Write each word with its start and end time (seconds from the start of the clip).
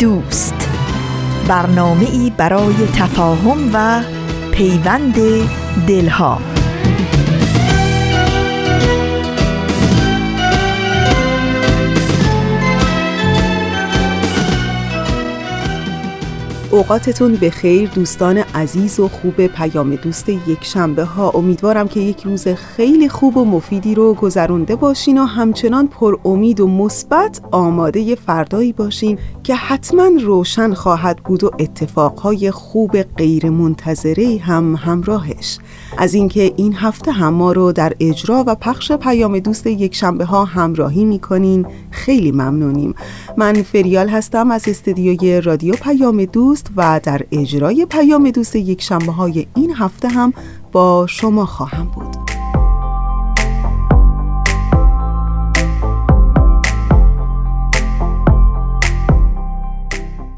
دوست. 0.00 0.68
برنامه 1.48 2.10
ای 2.10 2.32
برای 2.36 2.74
تفاهم 2.74 3.70
و 3.74 4.02
پیوند 4.52 5.14
دلها. 5.86 6.40
اوقاتتون 16.70 17.34
به 17.34 17.50
خیر 17.50 17.88
دوستان 17.88 18.44
عزیز 18.60 19.00
و 19.00 19.08
خوب 19.08 19.46
پیام 19.46 19.94
دوست 19.94 20.28
یک 20.28 20.64
شنبه 20.64 21.04
ها. 21.04 21.30
امیدوارم 21.30 21.88
که 21.88 22.00
یک 22.00 22.22
روز 22.22 22.48
خیلی 22.48 23.08
خوب 23.08 23.36
و 23.36 23.44
مفیدی 23.44 23.94
رو 23.94 24.14
گذرونده 24.14 24.76
باشین 24.76 25.18
و 25.18 25.24
همچنان 25.24 25.88
پر 25.88 26.18
امید 26.24 26.60
و 26.60 26.66
مثبت 26.66 27.40
آماده 27.50 28.14
فردایی 28.14 28.72
باشین 28.72 29.18
که 29.42 29.54
حتما 29.54 30.10
روشن 30.22 30.74
خواهد 30.74 31.16
بود 31.16 31.44
و 31.44 31.50
اتفاقهای 31.58 32.50
خوب 32.50 33.02
غیر 33.02 33.50
منتظره 33.50 34.40
هم 34.42 34.74
همراهش. 34.74 35.58
از 35.98 36.14
اینکه 36.14 36.52
این 36.56 36.74
هفته 36.74 37.12
هم 37.12 37.34
ما 37.34 37.52
رو 37.52 37.72
در 37.72 37.92
اجرا 38.00 38.44
و 38.46 38.54
پخش 38.54 38.92
پیام 38.92 39.38
دوست 39.38 39.66
یک 39.66 39.94
شنبه 39.94 40.24
ها 40.24 40.44
همراهی 40.44 41.04
می‌کنین 41.04 41.66
خیلی 41.90 42.32
ممنونیم. 42.32 42.94
من 43.36 43.62
فریال 43.62 44.08
هستم 44.08 44.50
از 44.50 44.68
استدیوی 44.68 45.40
رادیو 45.40 45.74
پیام 45.74 46.24
دوست 46.24 46.66
و 46.76 47.00
در 47.02 47.22
اجرای 47.32 47.86
پیام 47.86 48.30
دوست 48.30 48.56
یک 48.56 48.82
شنبه 48.82 49.12
های 49.12 49.46
این 49.54 49.74
هفته 49.74 50.08
هم 50.08 50.32
با 50.72 51.06
شما 51.08 51.46
خواهم 51.46 51.84
بود. 51.94 52.29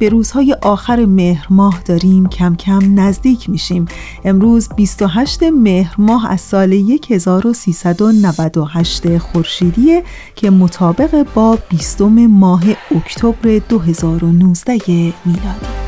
به 0.02 0.08
روزهای 0.08 0.56
آخر 0.62 1.04
مهر 1.04 1.46
ماه 1.50 1.82
داریم 1.84 2.28
کم 2.28 2.56
کم 2.56 3.00
نزدیک 3.00 3.50
میشیم. 3.50 3.86
امروز 4.24 4.68
28 4.76 5.42
مهر 5.42 5.94
ماه 5.98 6.30
از 6.30 6.40
سال 6.40 6.72
1398 7.10 9.18
خورشیدی 9.18 10.02
که 10.36 10.50
مطابق 10.50 11.26
با 11.34 11.58
20 11.68 12.00
ماه 12.00 12.62
اکتبر 12.90 13.60
2019 13.68 14.78
میلادی. 15.24 15.81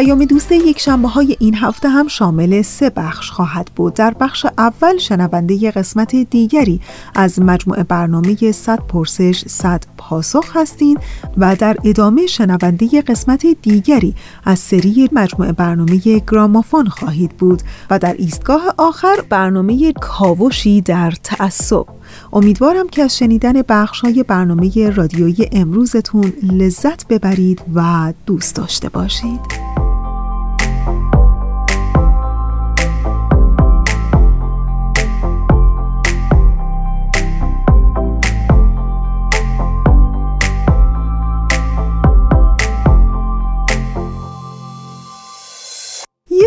پیام 0.00 0.24
دوست 0.24 0.52
یک 0.52 0.80
شنبه 0.80 1.08
های 1.08 1.36
این 1.40 1.54
هفته 1.54 1.88
هم 1.88 2.08
شامل 2.08 2.62
سه 2.62 2.90
بخش 2.90 3.30
خواهد 3.30 3.70
بود. 3.76 3.94
در 3.94 4.14
بخش 4.20 4.46
اول 4.58 4.98
شنونده 4.98 5.70
قسمت 5.70 6.16
دیگری 6.16 6.80
از 7.14 7.42
مجموعه 7.42 7.82
برنامه 7.82 8.52
100 8.52 8.78
پرسش 8.78 9.44
100 9.48 9.84
پاسخ 9.96 10.56
هستین 10.56 10.98
و 11.36 11.56
در 11.56 11.76
ادامه 11.84 12.26
شنونده 12.26 13.02
قسمت 13.02 13.46
دیگری 13.62 14.14
از 14.44 14.58
سری 14.58 15.08
مجموعه 15.12 15.52
برنامه 15.52 15.98
گرامافون 16.30 16.86
خواهید 16.86 17.36
بود 17.36 17.62
و 17.90 17.98
در 17.98 18.14
ایستگاه 18.18 18.74
آخر 18.78 19.16
برنامه 19.28 19.92
کاوشی 19.92 20.80
در 20.80 21.10
تعصب. 21.10 21.84
امیدوارم 22.32 22.88
که 22.88 23.02
از 23.02 23.18
شنیدن 23.18 23.62
بخش 23.68 24.00
های 24.00 24.22
برنامه 24.22 24.90
رادیویی 24.90 25.48
امروزتون 25.52 26.32
لذت 26.42 27.08
ببرید 27.08 27.62
و 27.74 28.12
دوست 28.26 28.56
داشته 28.56 28.88
باشید. 28.88 29.89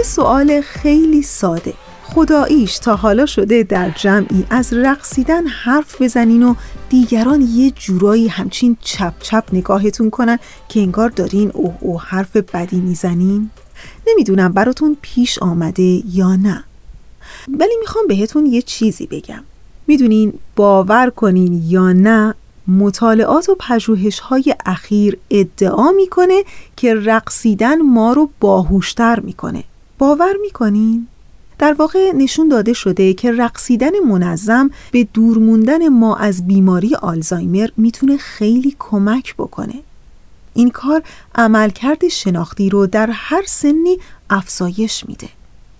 سوال 0.05 0.61
خیلی 0.61 1.21
ساده. 1.21 1.73
خداییش 2.03 2.79
تا 2.79 2.95
حالا 2.95 3.25
شده 3.25 3.63
در 3.63 3.89
جمعی 3.89 4.45
از 4.49 4.73
رقصیدن 4.73 5.47
حرف 5.47 6.01
بزنین 6.01 6.43
و 6.43 6.55
دیگران 6.89 7.41
یه 7.41 7.71
جورایی 7.71 8.27
همچین 8.27 8.77
چپ 8.81 9.13
چپ 9.19 9.43
نگاهتون 9.53 10.09
کنن 10.09 10.39
که 10.69 10.79
انگار 10.79 11.09
دارین 11.09 11.51
اوه 11.53 11.77
او 11.79 12.01
حرف 12.01 12.37
بدی 12.37 12.79
می‌زنین؟ 12.79 13.49
نمی‌دونم 14.07 14.51
براتون 14.51 14.97
پیش 15.01 15.39
آمده 15.39 16.03
یا 16.13 16.35
نه. 16.35 16.63
ولی 17.47 17.73
می‌خوام 17.79 18.07
بهتون 18.07 18.45
یه 18.45 18.61
چیزی 18.61 19.07
بگم. 19.07 19.43
می‌دونین 19.87 20.33
باور 20.55 21.09
کنین 21.09 21.63
یا 21.67 21.93
نه 21.93 22.35
مطالعات 22.67 23.49
و 23.49 23.55
پژوهش 23.59 24.19
های 24.19 24.55
اخیر 24.65 25.17
ادعا 25.29 25.91
می‌کنه 25.91 26.43
که 26.77 26.95
رقصیدن 26.95 27.81
ما 27.81 28.13
رو 28.13 28.29
باهوشتر 28.39 29.19
می‌کنه. 29.19 29.63
باور 29.97 30.33
می‌کنین؟ 30.41 31.07
در 31.59 31.73
واقع 31.73 32.11
نشون 32.11 32.47
داده 32.47 32.73
شده 32.73 33.13
که 33.13 33.31
رقصیدن 33.31 33.99
منظم 33.99 34.71
به 34.91 35.07
دور 35.13 35.37
موندن 35.37 35.87
ما 35.87 36.15
از 36.15 36.47
بیماری 36.47 36.95
آلزایمر 36.95 37.69
می‌تونه 37.77 38.17
خیلی 38.17 38.75
کمک 38.79 39.35
بکنه. 39.35 39.75
این 40.53 40.69
کار 40.69 41.03
عملکرد 41.35 42.07
شناختی 42.07 42.69
رو 42.69 42.87
در 42.87 43.09
هر 43.13 43.43
سنی 43.47 43.97
افزایش 44.29 45.05
میده. 45.07 45.29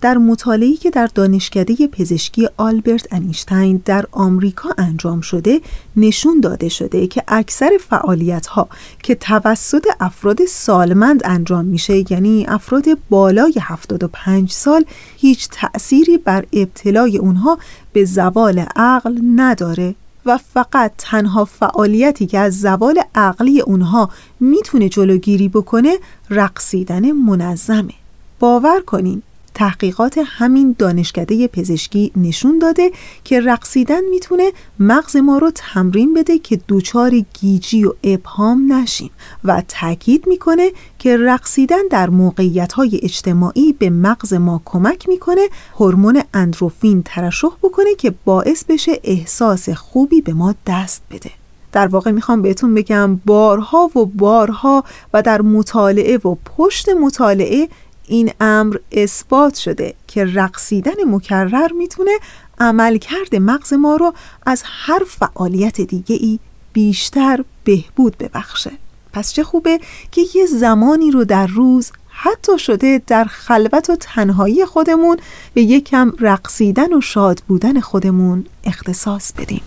در 0.04 0.18
مطالعه‌ای 0.18 0.76
که 0.76 0.90
در 0.90 1.06
دانشکده 1.14 1.74
پزشکی 1.86 2.48
آلبرت 2.56 3.06
انیشتین 3.10 3.82
در 3.84 4.06
آمریکا 4.12 4.68
انجام 4.78 5.20
شده 5.20 5.60
نشون 5.96 6.40
داده 6.40 6.68
شده 6.68 7.06
که 7.06 7.22
اکثر 7.28 7.70
فعالیت 7.88 8.46
ها 8.46 8.68
که 9.02 9.14
توسط 9.14 9.86
افراد 10.00 10.44
سالمند 10.44 11.20
انجام 11.24 11.64
میشه 11.64 12.12
یعنی 12.12 12.46
افراد 12.48 12.84
بالای 13.10 13.54
75 13.60 14.50
سال 14.50 14.84
هیچ 15.16 15.48
تأثیری 15.52 16.18
بر 16.18 16.44
ابتلای 16.52 17.18
اونها 17.18 17.58
به 17.92 18.04
زوال 18.04 18.64
عقل 18.76 19.20
نداره 19.36 19.94
و 20.26 20.38
فقط 20.38 20.92
تنها 20.98 21.44
فعالیتی 21.44 22.26
که 22.26 22.38
از 22.38 22.60
زوال 22.60 23.00
عقلی 23.14 23.60
اونها 23.60 24.10
می‌تونه 24.40 24.88
جلوگیری 24.88 25.48
بکنه 25.48 25.98
رقصیدن 26.30 27.12
منظمه. 27.12 27.94
باور 28.40 28.80
کنین 28.80 29.22
تحقیقات 29.54 30.20
همین 30.26 30.76
دانشکده 30.78 31.48
پزشکی 31.48 32.12
نشون 32.16 32.58
داده 32.58 32.90
که 33.24 33.40
رقصیدن 33.40 34.04
می‌تونه 34.04 34.52
مغز 34.78 35.16
ما 35.16 35.38
رو 35.38 35.50
تمرین 35.54 36.14
بده 36.14 36.38
که 36.38 36.56
دوچار 36.56 37.10
گیجی 37.40 37.84
و 37.84 37.92
ابهام 38.04 38.72
نشیم 38.72 39.10
و 39.44 39.62
تاکید 39.68 40.26
می‌کنه 40.26 40.70
که 40.98 41.16
رقصیدن 41.16 41.88
در 41.90 42.10
موقعیت 42.10 42.72
های 42.72 43.00
اجتماعی 43.02 43.72
به 43.72 43.90
مغز 43.90 44.34
ما 44.34 44.62
کمک 44.64 45.08
می‌کنه 45.08 45.48
هورمون 45.74 46.22
اندروفین 46.34 47.02
ترشح 47.02 47.50
بکنه 47.62 47.94
که 47.98 48.14
باعث 48.24 48.64
بشه 48.64 49.00
احساس 49.04 49.68
خوبی 49.68 50.20
به 50.20 50.32
ما 50.32 50.54
دست 50.66 51.02
بده. 51.10 51.30
در 51.72 51.86
واقع 51.86 52.10
می‌خوام 52.10 52.42
بهتون 52.42 52.74
بگم 52.74 53.16
بارها 53.16 53.90
و 53.98 54.06
بارها 54.06 54.84
و 55.14 55.22
در 55.22 55.42
مطالعه 55.42 56.16
و 56.16 56.34
پشت 56.56 56.88
مطالعه 56.88 57.68
این 58.08 58.30
امر 58.40 58.76
اثبات 58.92 59.54
شده 59.54 59.94
که 60.06 60.24
رقصیدن 60.24 61.04
مکرر 61.06 61.72
می‌تونه 61.72 62.18
عملکرد 62.58 63.36
مغز 63.36 63.72
ما 63.72 63.96
رو 63.96 64.14
از 64.46 64.62
هر 64.66 65.02
فعالیت 65.08 65.80
دیگه 65.80 66.16
ای 66.16 66.38
بیشتر 66.72 67.44
بهبود 67.64 68.18
ببخشه. 68.18 68.70
پس 69.12 69.32
چه 69.32 69.44
خوبه 69.44 69.80
که 70.10 70.22
یه 70.34 70.46
زمانی 70.46 71.10
رو 71.10 71.24
در 71.24 71.46
روز 71.46 71.92
حتی 72.08 72.58
شده 72.58 73.02
در 73.06 73.24
خلوت 73.24 73.90
و 73.90 73.96
تنهایی 73.96 74.66
خودمون 74.66 75.16
به 75.54 75.62
یکم 75.62 76.12
رقصیدن 76.20 76.92
و 76.92 77.00
شاد 77.00 77.42
بودن 77.48 77.80
خودمون 77.80 78.46
اختصاص 78.64 79.32
بدیم. 79.32 79.62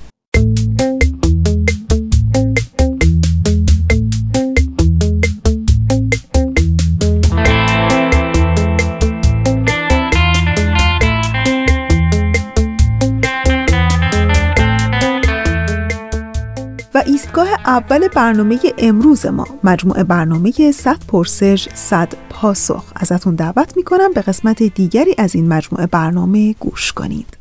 ایستگاه 17.07 17.47
اول 17.65 18.07
برنامه 18.07 18.59
امروز 18.77 19.25
ما 19.25 19.47
مجموعه 19.63 20.03
برنامه 20.03 20.71
100 20.71 20.97
پرسش 21.07 21.69
100 21.73 22.13
پاسخ. 22.29 22.83
ازتون 22.95 23.35
دعوت 23.35 23.77
می‌کنم 23.77 24.13
به 24.13 24.21
قسمت 24.21 24.63
دیگری 24.63 25.15
از 25.17 25.35
این 25.35 25.47
مجموعه 25.47 25.87
برنامه 25.87 26.53
گوش 26.53 26.93
کنید. 26.93 27.37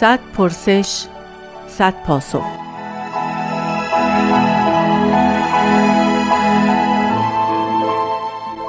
صد 0.00 0.18
پرسش 0.36 1.04
صد 1.68 1.94
پاسخ. 2.06 2.63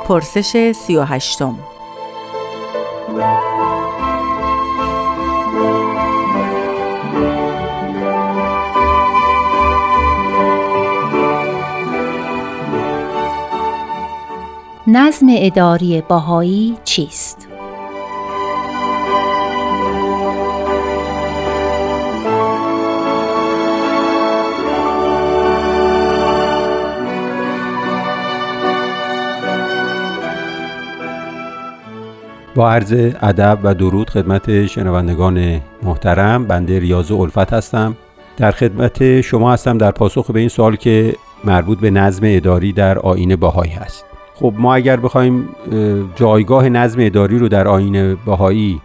پرسش 0.08 0.72
سی 0.72 0.98
و 0.98 1.04
هشتم 1.04 1.60
نظم 14.88 15.28
اداری 15.30 16.02
باهایی 16.02 16.78
چیست؟ 16.84 17.35
با 32.56 32.72
عرض 32.72 32.94
ادب 33.22 33.60
و 33.64 33.74
درود 33.74 34.10
خدمت 34.10 34.66
شنوندگان 34.66 35.62
محترم 35.84 36.46
بنده 36.46 36.80
ریاض 36.80 37.12
الفت 37.12 37.54
هستم. 37.54 37.96
در 38.38 38.52
خدمت 38.52 39.22
شما 39.22 39.54
هستم 39.54 39.78
در 39.78 39.92
پاسخ 39.92 40.32
به 40.32 40.40
این 40.40 40.50
سوال 40.50 40.76
که 40.76 41.16
مربوط 41.44 41.80
به 41.80 41.92
نظم 41.92 42.22
اداری 42.26 42.74
در 42.74 43.00
آین 43.00 43.36
باهایی 43.36 43.72
هست. 43.72 44.06
خب 44.36 44.54
ما 44.58 44.76
اگر 44.76 44.98
بخوایم 44.98 45.50
جایگاه 46.16 46.70
نظم 46.70 47.00
اداری 47.02 47.40
رو 47.40 47.48
در 47.48 47.68
آین 47.68 48.16
باهایی 48.16 48.82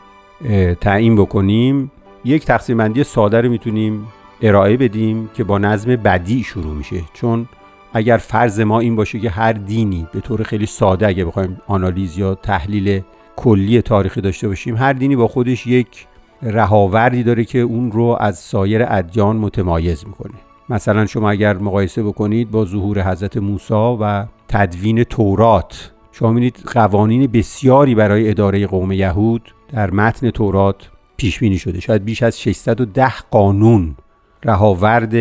تعیین 0.81 1.17
بکنیم 1.17 1.91
یک 2.25 2.45
تقسیم 2.45 2.77
بندی 2.77 3.05
ساده 3.05 3.41
رو 3.41 3.49
می‌تونیم 3.49 4.07
ارائه 4.43 4.77
بدیم 4.77 5.31
که 5.35 5.45
با 5.45 5.59
نظم 5.59 5.97
بدی 5.97 6.43
شروع 6.43 6.75
میشه. 6.75 7.03
چون 7.13 7.49
اگر 7.93 8.17
فرض 8.17 8.61
ما 8.61 8.81
این 8.81 8.97
باشه 8.97 9.19
که 9.19 9.31
هر 9.31 9.53
دینی 9.53 10.07
به 10.13 10.21
طور 10.21 10.43
خیلی 10.43 10.67
ساده 10.67 11.07
اگه 11.07 11.25
بخوایم 11.25 11.61
آنالیز 11.67 12.19
یا 12.19 12.35
تحلیل 12.35 13.03
کلی 13.41 13.83
تاریخی 13.83 14.21
داشته 14.21 14.49
باشیم 14.49 14.77
هر 14.77 14.93
دینی 14.93 15.17
با 15.17 15.29
خودش 15.29 15.67
یک 15.67 16.07
رهاوردی 16.43 17.23
داره 17.23 17.45
که 17.45 17.59
اون 17.59 17.93
رو 17.93 18.17
از 18.21 18.39
سایر 18.39 18.85
ادیان 18.89 19.37
متمایز 19.37 20.07
می‌کنه. 20.07 20.35
مثلا 20.69 21.07
شما 21.07 21.31
اگر 21.31 21.57
مقایسه 21.59 22.03
بکنید 22.03 22.51
با 22.51 22.65
ظهور 22.65 23.11
حضرت 23.11 23.37
موسی 23.37 23.97
و 24.01 24.25
تدوین 24.49 25.05
تورات 25.05 25.93
شما 26.13 26.29
می‌بینید 26.29 26.63
قوانین 26.75 27.27
بسیاری 27.27 27.95
برای 27.95 28.31
اداره 28.31 28.67
قوم 28.67 28.93
یهود 28.93 29.55
در 29.73 29.91
متن 29.91 30.31
تورات 30.31 30.91
پیش 31.17 31.39
بینی 31.39 31.59
شده. 31.59 31.81
شاید 31.81 32.05
بیش 32.05 32.23
از 32.23 32.41
610 32.41 33.13
قانون 33.31 33.97
رهاورد 34.45 35.15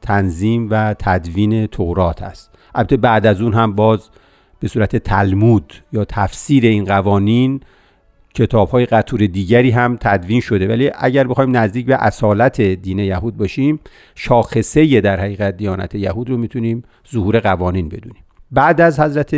تنظیم 0.00 0.68
و 0.70 0.94
تدوین 0.98 1.66
تورات 1.66 2.22
است. 2.22 2.50
البته 2.74 2.96
بعد 2.96 3.26
از 3.26 3.40
اون 3.40 3.54
هم 3.54 3.74
باز 3.74 4.08
به 4.62 4.68
صورت 4.68 4.96
تلمود 4.96 5.74
یا 5.92 6.04
تفسیر 6.04 6.66
این 6.66 6.84
قوانین 6.84 7.60
کتاب 8.34 8.68
های 8.68 8.86
قطور 8.86 9.26
دیگری 9.26 9.70
هم 9.70 9.96
تدوین 10.00 10.40
شده. 10.40 10.68
ولی 10.68 10.90
اگر 10.94 11.26
بخوایم 11.26 11.56
نزدیک 11.56 11.86
به 11.86 12.04
اصالت 12.04 12.60
دین 12.60 12.98
یهود 12.98 13.36
باشیم 13.36 13.80
شاخصه 14.14 15.00
در 15.00 15.20
حقیقت 15.20 15.56
دیانت 15.56 15.94
یهود 15.94 16.30
رو 16.30 16.36
می‌تونیم 16.36 16.82
ظهور 17.12 17.40
قوانین 17.40 17.88
بدونیم. 17.88 18.22
بعد 18.50 18.80
از 18.80 19.00
حضرت 19.00 19.36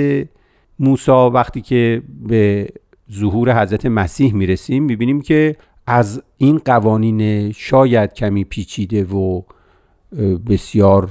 موسی 0.79 1.11
وقتی 1.11 1.61
که 1.61 2.03
به 2.29 2.69
ظهور 3.13 3.63
حضرت 3.63 3.87
مسیح 3.87 4.35
می‌رسیم 4.35 4.85
می‌بینیم 4.85 5.21
که 5.21 5.57
از 5.87 6.23
این 6.37 6.59
قوانین 6.65 7.53
شاید 7.53 8.13
کمی 8.15 8.45
پیچیده 8.45 9.05
و 9.05 9.43
بسیار 10.47 11.11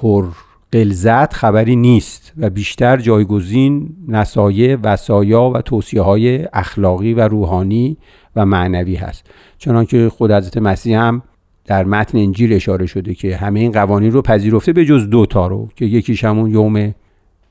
پر 0.00 0.26
قلزت 0.72 1.32
خبری 1.32 1.76
نیست 1.76 2.32
و 2.38 2.50
بیشتر 2.50 2.96
جایگزین 2.96 3.96
نصایح 4.08 4.76
وسایا 4.82 5.50
و 5.50 5.60
توصیه 5.62 6.02
های 6.02 6.48
اخلاقی 6.52 7.14
و 7.14 7.28
روحانی 7.28 7.96
و 8.36 8.46
معنوی 8.46 8.94
هست. 8.94 9.30
چنانکه 9.58 10.08
خود 10.08 10.32
حضرت 10.32 10.56
مسیح 10.56 10.98
هم 10.98 11.22
در 11.64 11.84
متن 11.84 12.18
انجیل 12.18 12.52
اشاره 12.52 12.86
شده 12.86 13.14
که 13.14 13.36
همه 13.36 13.60
این 13.60 13.72
قوانین 13.72 14.12
رو 14.12 14.22
پذیرفته 14.22 14.72
به 14.72 14.84
جز 14.84 15.10
دو 15.10 15.26
تا 15.26 15.46
رو 15.46 15.68
که 15.76 15.84
یکیش 15.84 16.24
همون 16.24 16.50
یوم 16.50 16.94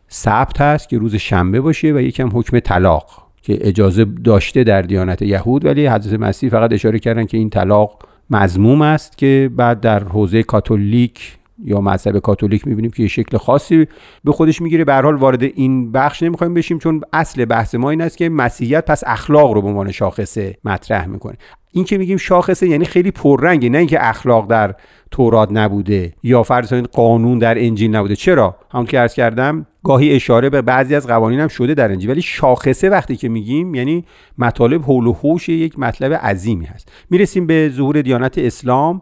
سبت 0.07 0.61
هست 0.61 0.89
که 0.89 0.97
روز 0.97 1.15
شنبه 1.15 1.61
باشه 1.61 1.93
و 1.93 1.99
یکم 1.99 2.29
حکم 2.33 2.59
طلاق 2.59 3.27
که 3.41 3.57
اجازه 3.61 4.05
داشته 4.05 4.63
در 4.63 4.81
دیانت 4.81 5.21
یهود 5.21 5.65
ولی 5.65 5.87
حضرت 5.87 6.19
مسیح 6.19 6.49
فقط 6.49 6.73
اشاره 6.73 6.99
کردن 6.99 7.25
که 7.25 7.37
این 7.37 7.49
طلاق 7.49 7.99
مزموم 8.29 8.81
است 8.81 9.17
که 9.17 9.49
بعد 9.55 9.79
در 9.79 10.03
حوزه 10.03 10.43
کاتولیک 10.43 11.37
یا 11.63 11.81
مذهب 11.81 12.19
کاتولیک 12.19 12.67
می‌بینیم 12.67 12.91
که 12.91 13.03
یه 13.03 13.09
شکل 13.09 13.37
خاصی 13.37 13.87
به 14.23 14.31
خودش 14.31 14.61
می‌گیره. 14.61 14.85
به 14.85 14.93
حال 14.93 15.15
وارد 15.15 15.43
این 15.43 15.91
بخش 15.91 16.23
نمی‌خوایم 16.23 16.53
بشیم 16.53 16.79
چون 16.79 17.01
اصل 17.13 17.45
بحث 17.45 17.75
ما 17.75 17.89
این 17.89 18.01
است 18.01 18.17
که 18.17 18.29
مسیحیت 18.29 18.85
پس 18.85 19.03
اخلاق 19.05 19.51
رو 19.51 19.61
به 19.61 19.67
عنوان 19.67 19.91
شاخصه 19.91 20.57
مطرح 20.65 21.05
می‌کنه. 21.05 21.37
این 21.71 21.85
که 21.85 21.97
میگیم 21.97 22.17
شاخصه 22.17 22.67
یعنی 22.67 22.85
خیلی 22.85 23.11
پررنگه 23.11 23.69
نه 23.69 23.77
اینکه 23.77 24.09
اخلاق 24.09 24.47
در 24.49 24.75
تورات 25.11 25.51
نبوده 25.51 26.13
یا 26.23 26.43
فرض 26.43 26.73
قانون 26.73 27.39
در 27.39 27.59
انجیل 27.59 27.95
نبوده. 27.95 28.15
چرا؟ 28.15 28.55
همون 28.71 28.85
که 28.85 28.99
عرض 28.99 29.13
کردم 29.13 29.65
گاهی 29.83 30.15
اشاره 30.15 30.49
به 30.49 30.61
بعضی 30.61 30.95
از 30.95 31.07
قوانین 31.07 31.39
هم 31.39 31.47
شده 31.47 31.73
در 31.73 31.91
انجیل 31.91 32.09
ولی 32.09 32.21
شاخصه 32.21 32.89
وقتی 32.89 33.15
که 33.15 33.29
میگیم 33.29 33.75
یعنی 33.75 34.05
مطالب 34.37 34.83
حول 34.83 35.07
و 35.07 35.13
حوش 35.13 35.49
یک 35.49 35.79
مطلب 35.79 36.13
عظیمی 36.13 36.65
هست. 36.65 36.91
می‌رسیم 37.09 37.47
به 37.47 37.69
ظهور 37.69 38.01
دیانت 38.01 38.37
اسلام. 38.37 39.01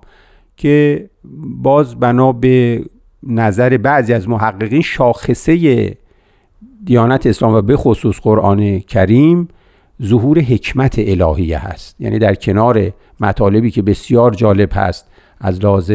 که 0.57 1.09
باز 1.63 1.95
بنا 1.95 2.31
به 2.31 2.85
نظر 3.23 3.77
بعضی 3.77 4.13
از 4.13 4.29
محققین 4.29 4.81
شاخصه 4.81 5.97
دیانت 6.85 7.27
اسلام 7.27 7.53
و 7.53 7.61
به 7.61 7.77
خصوص 7.77 8.19
قرآن 8.19 8.79
کریم 8.79 9.47
ظهور 10.03 10.39
حکمت 10.39 10.95
الهیه 10.97 11.67
هست. 11.67 11.95
یعنی 11.99 12.19
در 12.19 12.35
کنار 12.35 12.91
مطالبی 13.19 13.71
که 13.71 13.81
بسیار 13.81 14.33
جالب 14.33 14.69
هست 14.73 15.11
از 15.39 15.65
لحاظ 15.65 15.91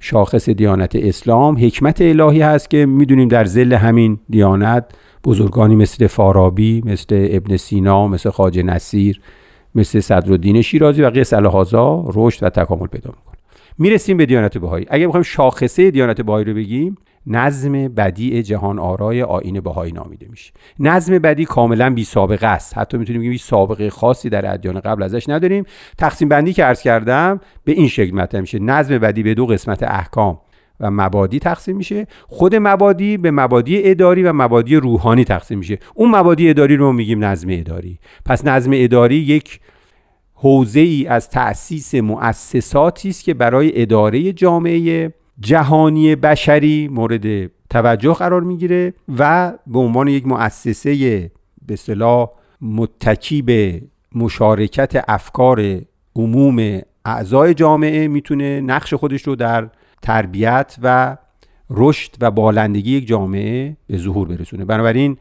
شاخص 0.00 0.48
دیانت 0.48 0.96
اسلام 0.96 1.56
حکمت 1.58 2.00
الهی 2.00 2.40
هست 2.40 2.70
که 2.70 2.86
می‌دونیم 2.86 3.28
در 3.28 3.44
زل 3.44 3.72
همین 3.72 4.18
دیانت 4.30 4.84
بزرگانی 5.24 5.76
مثل 5.76 6.06
فارابی 6.06 6.82
مثل 6.84 7.28
ابن 7.30 7.56
سینا 7.56 8.08
مثل 8.08 8.30
خاج 8.30 8.58
نصیر 8.58 9.20
مثل 9.74 10.00
صدرالدین 10.00 10.62
شیرازی 10.62 11.02
و 11.02 11.10
قیس 11.10 11.32
الهازا 11.32 12.04
رشد 12.14 12.42
و 12.42 12.50
تکامل 12.50 12.86
پیدا 12.86 13.10
می‌کنه. 13.10 13.33
می‌رسیم 13.78 14.16
به 14.16 14.26
دیانت 14.26 14.58
بهایی. 14.58 14.86
اگر 14.90 15.06
بخوایم 15.06 15.22
شاخصه 15.22 15.90
دیانت 15.90 16.20
بهایی 16.20 16.44
رو 16.44 16.54
بگیم 16.54 16.96
نظم 17.26 17.72
بدیع 17.72 18.42
جهان 18.42 18.78
آرای 18.78 19.22
آین 19.22 19.60
بهایی 19.60 19.92
نامیده 19.92 20.26
میشه. 20.30 20.52
نظم 20.78 21.18
بدی 21.18 21.44
کاملا 21.44 21.90
بی 21.90 22.04
سابقه 22.04 22.46
است. 22.46 22.78
حتی 22.78 22.98
می‌تونیم 22.98 23.22
بگیم 23.22 23.36
سابقه 23.36 23.90
خاصی 23.90 24.28
در 24.28 24.54
ادیان 24.54 24.80
قبل 24.80 25.02
ازش 25.02 25.28
نداریم. 25.28 25.64
تقسیم 25.98 26.28
بندی 26.28 26.52
که 26.52 26.64
عرض 26.64 26.82
کردم 26.82 27.40
به 27.64 27.72
این 27.72 27.88
شکل 27.88 28.14
مطرح 28.14 28.40
میشه. 28.40 28.58
نظم 28.58 28.98
بدی 28.98 29.22
به 29.22 29.34
دو 29.34 29.46
قسمت 29.46 29.82
احکام 29.82 30.38
و 30.80 30.90
مبادی 30.90 31.38
تقسیم 31.38 31.76
میشه. 31.76 32.06
خود 32.26 32.54
مبادی 32.54 33.16
به 33.16 33.30
مبادی 33.30 33.90
اداری 33.90 34.22
و 34.22 34.32
مبادی 34.32 34.76
روحانی 34.76 35.24
تقسیم 35.24 35.58
میشه. 35.58 35.78
اون 35.94 36.10
مبادی 36.10 36.50
اداری 36.50 36.76
رو 36.76 36.92
میگیم 36.92 37.24
نظم 37.24 37.48
اداری. 37.50 37.98
پس 38.24 38.44
نظم 38.44 38.70
اداری 38.74 39.16
یک 39.16 39.60
حوزه 40.44 40.80
ای 40.80 41.06
از 41.06 41.30
تأسیس 41.30 41.94
مؤسساتی 41.94 43.08
است 43.08 43.24
که 43.24 43.34
برای 43.34 43.82
اداره 43.82 44.32
جامعه 44.32 45.12
جهانی 45.40 46.16
بشری 46.16 46.88
مورد 46.88 47.50
توجه 47.70 48.14
قرار 48.14 48.42
می‌گیره 48.42 48.94
و 49.18 49.52
به 49.66 49.78
عنوان 49.78 50.08
یک 50.08 50.26
مؤسسه 50.26 51.30
به 51.66 51.74
اصطلاح 51.74 52.30
متکی 52.60 53.42
به 53.42 53.82
مشارکت 54.14 55.04
افکار 55.08 55.80
عموم 56.16 56.80
اعضای 57.04 57.54
جامعه 57.54 58.08
می‌تونه 58.08 58.60
نقش 58.60 58.94
خودش 58.94 59.22
رو 59.22 59.36
در 59.36 59.68
تربیت 60.02 60.76
و 60.82 61.16
رشد 61.70 62.10
و 62.20 62.30
بالندگی 62.30 62.96
یک 62.96 63.06
جامعه 63.06 63.76
به 63.86 63.96
ظهور 63.96 64.28
برسونه. 64.28 64.64
بنابراین 64.64 65.16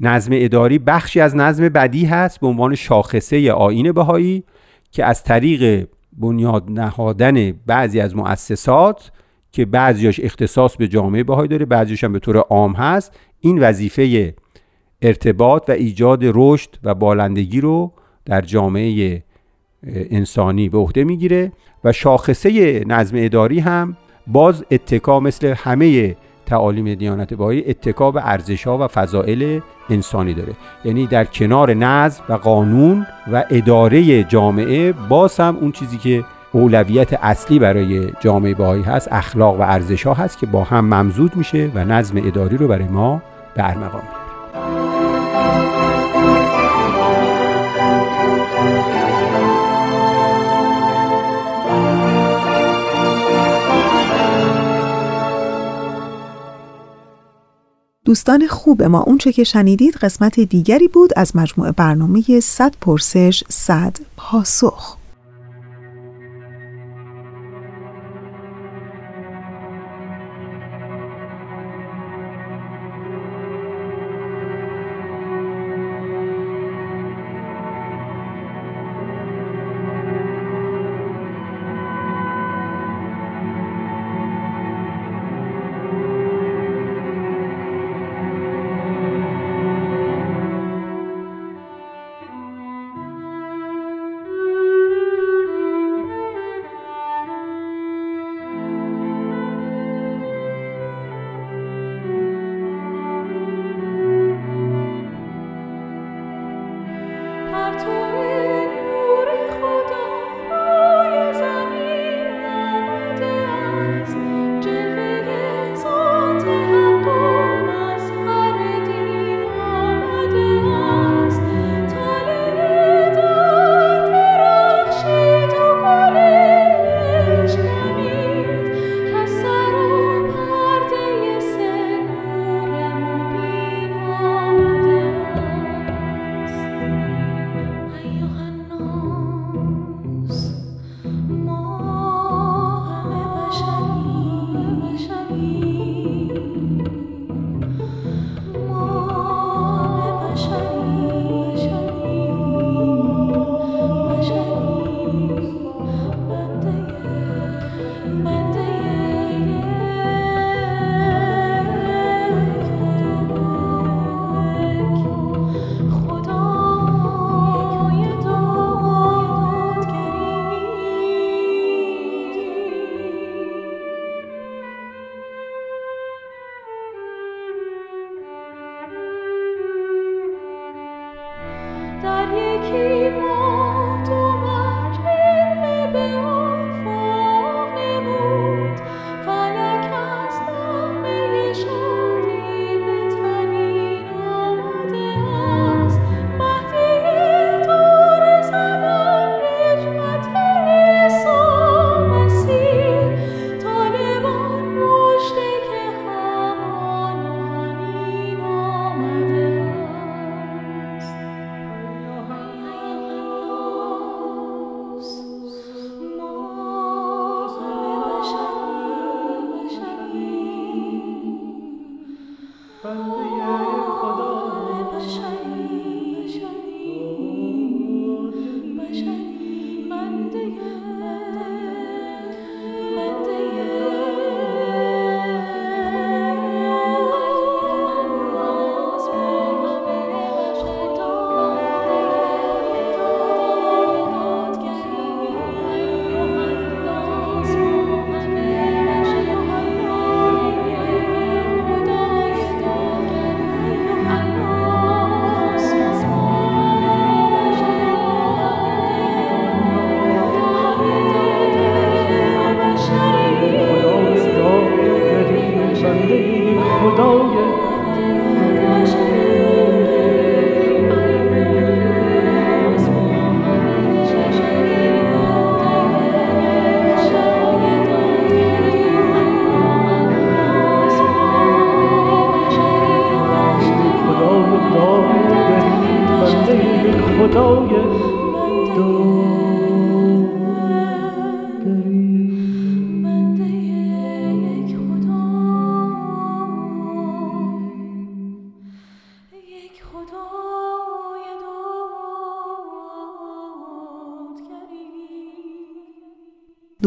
نظم 0.00 0.32
اداری 0.34 0.78
بخشی 0.78 1.20
از 1.20 1.36
نظم 1.36 1.68
بدی 1.68 2.04
هست 2.04 2.40
به 2.40 2.46
عنوان 2.46 2.74
شاخصه 2.74 3.52
آین 3.52 3.92
بهایی 3.92 4.44
که 4.92 5.04
از 5.04 5.24
طریق 5.24 5.88
بنیاد 6.12 6.64
نهادن 6.68 7.52
بعضی 7.52 8.00
از 8.00 8.16
مؤسسات 8.16 9.10
که 9.52 9.64
بعضیاش 9.64 10.20
اختصاص 10.20 10.76
به 10.76 10.88
جامعه 10.88 11.22
بهایی 11.22 11.48
داره 11.48 11.64
بعضیش 11.64 12.04
هم 12.04 12.12
به 12.12 12.18
طور 12.18 12.36
عام 12.36 12.72
هست 12.72 13.12
این 13.40 13.58
وظیفه 13.58 14.34
ارتباط 15.02 15.68
و 15.68 15.72
ایجاد 15.72 16.20
رشد 16.22 16.76
و 16.82 16.94
بالندگی 16.94 17.60
رو 17.60 17.92
در 18.24 18.40
جامعه 18.40 19.22
انسانی 19.86 20.68
به 20.68 20.78
عهده 20.78 21.04
می‌گیره 21.04 21.52
و 21.84 21.92
شاخصه 21.92 22.84
نظم 22.86 23.16
اداری 23.18 23.60
هم 23.60 23.96
باز 24.26 24.64
اتکا 24.70 25.20
مثل 25.20 25.54
همه 25.56 26.16
تعالیم 26.46 26.94
دیانت 26.94 27.34
بهایی 27.34 27.64
اتکا 27.66 28.10
به 28.10 28.28
ارزش 28.28 28.66
و 28.66 28.88
فضائل 28.88 29.60
انسانی 29.90 30.34
داره. 30.34 30.52
یعنی 30.84 31.06
در 31.06 31.24
کنار 31.24 31.74
نظم 31.74 32.22
و 32.28 32.32
قانون 32.32 33.06
و 33.32 33.44
اداره 33.50 34.24
جامعه 34.24 34.92
باز 34.92 35.40
هم 35.40 35.56
اون 35.60 35.72
چیزی 35.72 35.98
که 35.98 36.24
اولویت 36.52 37.12
اصلی 37.22 37.58
برای 37.58 38.12
جامعه 38.20 38.54
بهایی 38.54 38.82
هست 38.82 39.08
اخلاق 39.12 39.60
و 39.60 39.62
ارزش 39.62 40.06
هست 40.06 40.38
که 40.38 40.46
با 40.46 40.64
هم 40.64 40.84
ممزود 40.84 41.36
میشه 41.36 41.70
و 41.74 41.84
نظم 41.84 42.16
اداری 42.26 42.56
رو 42.56 42.68
برای 42.68 42.88
ما 42.88 43.22
به 43.54 43.68
ارمغان 43.68 44.21
دوستان 58.04 58.46
خوب 58.46 58.82
ما 58.82 59.00
اونچه 59.00 59.32
که 59.32 59.44
شنیدید 59.44 59.94
قسمت 59.94 60.40
دیگری 60.40 60.88
بود 60.88 61.10
از 61.16 61.36
مجموعه 61.36 61.72
برنامه 61.72 62.40
100 62.40 62.74
پرسش 62.80 63.44
100 63.48 63.96
پاسخ. 64.16 64.96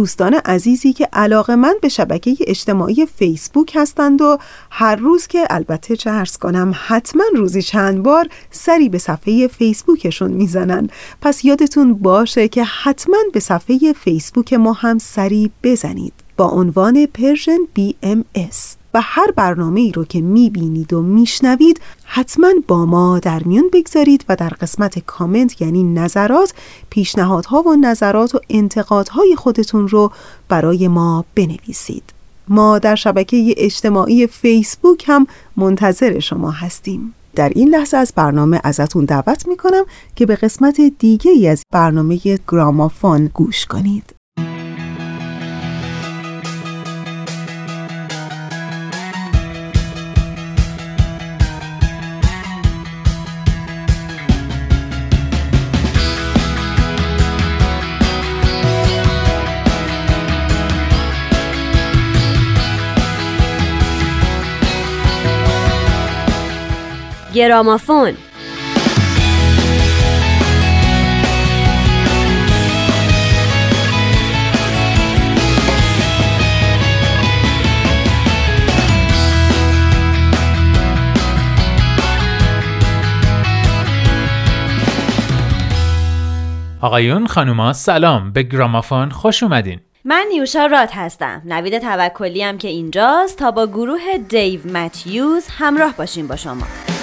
دوستان 0.05 0.33
عزیزی 0.33 0.93
که 0.93 1.09
علاقه‌مند 1.13 1.75
به 1.81 1.89
شبکه 1.89 2.35
اجتماعی 2.47 3.05
فیسبوک 3.05 3.71
هستند 3.75 4.21
و 4.21 4.37
هر 4.71 4.95
روز 4.95 5.27
که 5.27 5.47
البته 5.49 5.95
چه 5.95 6.16
عرض 6.16 6.37
کنم 6.37 6.73
حتما 6.87 7.23
روزی 7.35 7.61
چند 7.61 8.03
بار 8.03 8.27
سری 8.51 8.89
به 8.89 8.97
صفحه 8.97 9.47
فیسبوکشون 9.47 10.31
می‌زنن. 10.31 10.89
پس 11.21 11.45
یادتون 11.45 11.93
باشه 11.93 12.47
که 12.47 12.63
حتما 12.63 13.17
به 13.33 13.39
صفحه 13.39 13.93
فیسبوک 13.93 14.53
ما 14.53 14.73
هم 14.73 14.97
سری 14.97 15.51
بزنید. 15.63 16.13
با 16.37 16.49
عنوان 16.49 17.05
Persian 17.05 17.59
BMS 17.79 18.84
و 18.95 19.01
هر 19.01 19.31
برنامه 19.35 19.81
ای 19.81 19.91
رو 19.91 20.05
که 20.05 20.21
می‌بینید 20.21 20.93
و 20.93 21.01
میشنوید 21.01 21.81
حتما 22.03 22.49
با 22.67 22.85
ما 22.85 23.19
در 23.19 23.43
میون 23.43 23.69
بگذارید 23.73 24.25
و 24.29 24.35
در 24.35 24.49
قسمت 24.49 24.99
کامنت 24.99 25.61
یعنی 25.61 25.83
نظرات 25.83 26.53
پیشنهادها 26.89 27.61
و 27.61 27.75
نظرات 27.75 28.35
و 28.35 28.39
انتقادهای 28.49 29.35
خودتون 29.35 29.87
رو 29.87 30.11
برای 30.49 30.87
ما 30.87 31.25
بنویسید. 31.35 32.03
ما 32.47 32.79
در 32.79 32.95
شبکه 32.95 33.53
اجتماعی 33.57 34.27
فیسبوک 34.27 35.03
هم 35.07 35.27
منتظر 35.57 36.19
شما 36.19 36.51
هستیم. 36.51 37.13
در 37.35 37.49
این 37.49 37.69
لحظه 37.69 37.97
از 37.97 38.13
برنامه 38.15 38.61
ازتون 38.63 39.05
دعوت 39.05 39.47
می‌کنم 39.47 39.83
که 40.15 40.25
به 40.25 40.35
قسمت 40.35 40.81
دیگه 40.99 41.31
ای 41.31 41.47
از 41.47 41.63
برنامه 41.71 42.19
گرامافون 42.47 43.29
گوش 43.33 43.65
کنید. 43.65 44.14
گرامافون. 67.35 68.13
آقایون 86.81 87.27
خانوما 87.27 87.73
سلام. 87.73 88.31
به 88.31 88.43
گرامافون 88.43 89.09
خوش 89.09 89.43
اومدین. 89.43 89.79
من 90.05 90.25
نیوشا 90.29 90.65
رات 90.65 90.89
هستم. 90.93 91.41
نوید 91.45 91.79
توکلی 91.79 92.43
هم 92.43 92.57
که 92.57 92.67
اینجاست 92.67 93.37
تا 93.37 93.51
با 93.51 93.67
گروه 93.67 94.17
دیو 94.29 94.67
متیوز 94.73 95.47
همراه 95.57 95.93
باشیم 95.97 96.27
با 96.27 96.35
شما. 96.35 96.94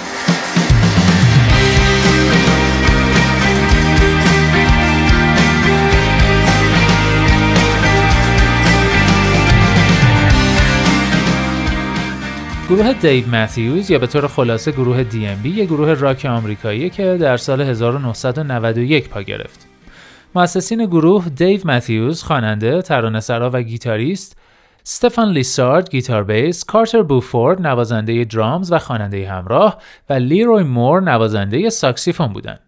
گروه 12.73 12.93
دیو 12.93 13.27
متیوز 13.27 13.91
یا 13.91 13.99
به 13.99 14.07
طور 14.07 14.27
خلاصه 14.27 14.71
گروه 14.71 15.03
DMB 15.03 15.45
یه 15.45 15.65
گروه 15.65 15.93
راک 15.93 16.25
آمریکایی 16.25 16.89
که 16.89 17.17
در 17.17 17.37
سال 17.37 17.61
1991 17.61 19.09
پا 19.09 19.21
گرفت. 19.21 19.67
مؤسسین 20.35 20.85
گروه 20.85 21.29
دیو 21.29 21.61
متیوز 21.65 22.23
خواننده، 22.23 22.81
ترانه‌سرا 22.81 23.49
و 23.53 23.61
گیتاریست، 23.61 24.37
استفان 24.85 25.31
لیسارد 25.31 25.89
گیتار 25.89 26.23
بیس، 26.23 26.63
کارتر 26.63 27.01
بوفورد 27.01 27.67
نوازنده 27.67 28.23
درامز 28.23 28.71
و 28.71 28.79
خواننده 28.79 29.29
همراه 29.29 29.77
و 30.09 30.13
لیروی 30.13 30.63
مور 30.63 31.01
نوازنده 31.01 31.69
ساکسیفون 31.69 32.27
بودند. 32.27 32.59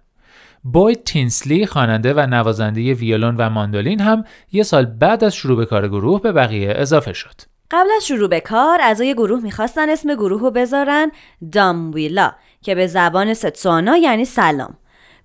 بوید 0.63 1.03
تینسلی 1.03 1.65
خواننده 1.65 2.13
و 2.13 2.19
نوازنده 2.19 2.93
ویولون 2.93 3.35
و 3.37 3.49
ماندولین 3.49 4.01
هم 4.01 4.23
یه 4.51 4.63
سال 4.63 4.85
بعد 4.85 5.23
از 5.23 5.35
شروع 5.35 5.57
به 5.57 5.65
کار 5.65 5.87
گروه 5.87 6.21
به 6.21 6.31
بقیه 6.31 6.73
اضافه 6.75 7.13
شد. 7.13 7.54
قبل 7.71 7.89
از 7.97 8.07
شروع 8.07 8.29
به 8.29 8.39
کار 8.39 8.81
اعضای 8.81 9.13
گروه 9.13 9.43
می‌خواستن 9.43 9.89
اسم 9.89 10.13
گروه 10.13 10.41
رو 10.41 10.51
بذارن 10.51 11.11
دامویلا 11.51 12.31
که 12.61 12.75
به 12.75 12.87
زبان 12.87 13.33
ستسوانا 13.33 13.97
یعنی 13.97 14.25
سلام. 14.25 14.77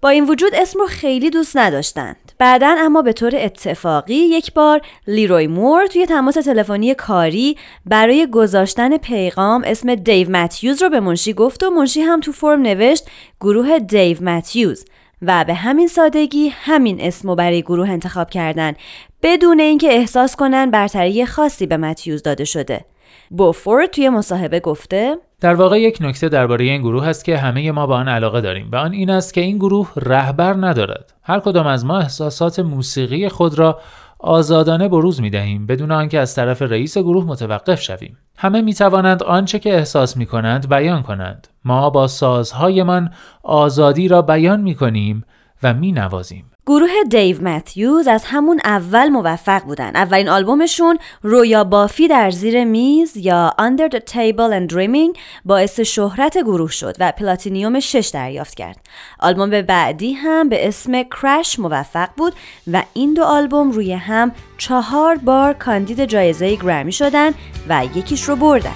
با 0.03 0.09
این 0.09 0.25
وجود 0.25 0.55
اسم 0.55 0.79
رو 0.79 0.87
خیلی 0.87 1.31
دوست 1.31 1.57
نداشتند. 1.57 2.33
بعدا 2.39 2.77
اما 2.79 3.03
به 3.03 3.13
طور 3.13 3.33
اتفاقی 3.37 4.15
یک 4.15 4.55
بار 4.55 4.81
لیروی 5.07 5.47
مور 5.47 5.87
توی 5.87 6.07
تماس 6.07 6.35
تلفنی 6.35 6.95
کاری 6.95 7.57
برای 7.87 8.27
گذاشتن 8.27 8.97
پیغام 8.97 9.63
اسم 9.67 9.95
دیو 9.95 10.31
متیوز 10.31 10.83
رو 10.83 10.89
به 10.89 11.01
منشی 11.01 11.33
گفت 11.33 11.63
و 11.63 11.71
منشی 11.71 12.01
هم 12.01 12.21
تو 12.21 12.33
فرم 12.33 12.63
نوشت 12.63 13.07
گروه 13.41 13.79
دیو 13.79 14.23
متیوز. 14.23 14.85
و 15.23 15.45
به 15.45 15.55
همین 15.55 15.89
سادگی 15.89 16.49
همین 16.49 17.01
اسم 17.01 17.29
رو 17.29 17.35
برای 17.35 17.63
گروه 17.63 17.91
انتخاب 17.91 18.31
کردن. 18.31 18.75
بدون 19.23 19.61
اینکه 19.61 19.89
احساس 19.93 20.37
کنن 20.37 20.71
برتری 20.71 21.27
خاصی 21.27 21.67
به 21.67 21.77
متیوز 21.77 22.23
داده 22.23 22.45
شده. 22.45 22.85
بوفورد 23.31 23.91
توی 23.91 24.09
مصاحبه 24.09 24.61
گفته 24.61 25.17
در 25.41 25.55
واقع 25.55 25.81
یک 25.81 25.99
نکته 26.01 26.29
درباره 26.29 26.65
این 26.65 26.81
گروه 26.81 27.09
است 27.09 27.25
که 27.25 27.37
همه 27.39 27.73
ما 27.73 27.87
با 27.87 27.97
آن 27.97 28.09
علاقه 28.09 28.41
داریم 28.41 28.69
و 28.73 28.77
آن 28.77 28.93
این 28.93 29.11
است 29.11 29.35
که 29.35 29.41
این 29.41 29.57
گروه 29.57 29.93
رهبر 29.97 30.53
ندارد. 30.53 31.13
هر 31.23 31.41
کدام 31.41 31.67
از 31.67 31.85
ما 31.85 31.99
احساسات 31.99 32.59
موسیقی 32.59 33.29
خود 33.29 33.59
را 33.59 33.81
آزادانه 34.19 34.89
بروز 34.89 35.21
می 35.21 35.31
دهیم 35.31 35.67
بدون 35.67 35.93
آنکه 35.93 36.19
از 36.19 36.35
طرف 36.35 36.63
رئیس 36.63 36.99
گروه 36.99 37.25
متوقف 37.25 37.83
شویم. 37.83 38.19
همه 38.37 38.63
می 38.63 38.75
توانند 38.75 39.23
آنچه 39.23 39.59
که 39.59 39.75
احساس 39.75 40.17
می 40.17 40.27
کنند 40.27 40.69
بیان 40.69 41.03
کنند. 41.03 41.49
ما 41.65 41.91
با 41.91 42.07
سازهایمان 42.07 43.11
آزادی 43.43 44.09
را 44.09 44.23
بیان 44.23 44.61
می 44.61 44.75
کنیم 44.75 45.25
و 45.63 45.75
می 45.75 45.93
نوازیم. 45.93 46.50
گروه 46.67 46.91
دیو 47.11 47.43
متیوز 47.43 48.07
از 48.07 48.25
همون 48.25 48.61
اول 48.65 49.09
موفق 49.09 49.63
بودن. 49.63 49.97
اولین 49.97 50.29
آلبومشون 50.29 50.99
رویا 51.23 51.65
بافی 51.65 52.09
در 52.09 52.31
زیر 52.31 52.65
میز 52.65 53.17
یا 53.17 53.55
Under 53.59 53.95
the 53.95 54.01
Table 54.01 54.53
and 54.53 54.73
Dreaming 54.75 55.19
باعث 55.45 55.81
شهرت 55.81 56.39
گروه 56.39 56.71
شد 56.71 56.97
و 56.99 57.13
پلاتینیوم 57.13 57.81
6 57.81 58.11
دریافت 58.15 58.55
کرد. 58.55 58.77
آلبوم 59.21 59.63
بعدی 59.63 60.13
هم 60.13 60.49
به 60.49 60.69
اسم 60.69 61.03
کرش 61.03 61.59
موفق 61.59 62.09
بود 62.17 62.33
و 62.73 62.83
این 62.95 63.15
دو 63.15 63.25
آلبوم 63.25 63.71
روی 63.71 63.93
هم 63.93 64.33
چهار 64.59 65.17
بار 65.17 65.53
کاندید 65.53 66.05
جایزه 66.05 66.57
گرمی 66.57 66.93
شدن 66.93 67.31
و 67.69 67.85
یکیش 67.95 68.23
رو 68.23 68.37
بردن. 68.37 68.75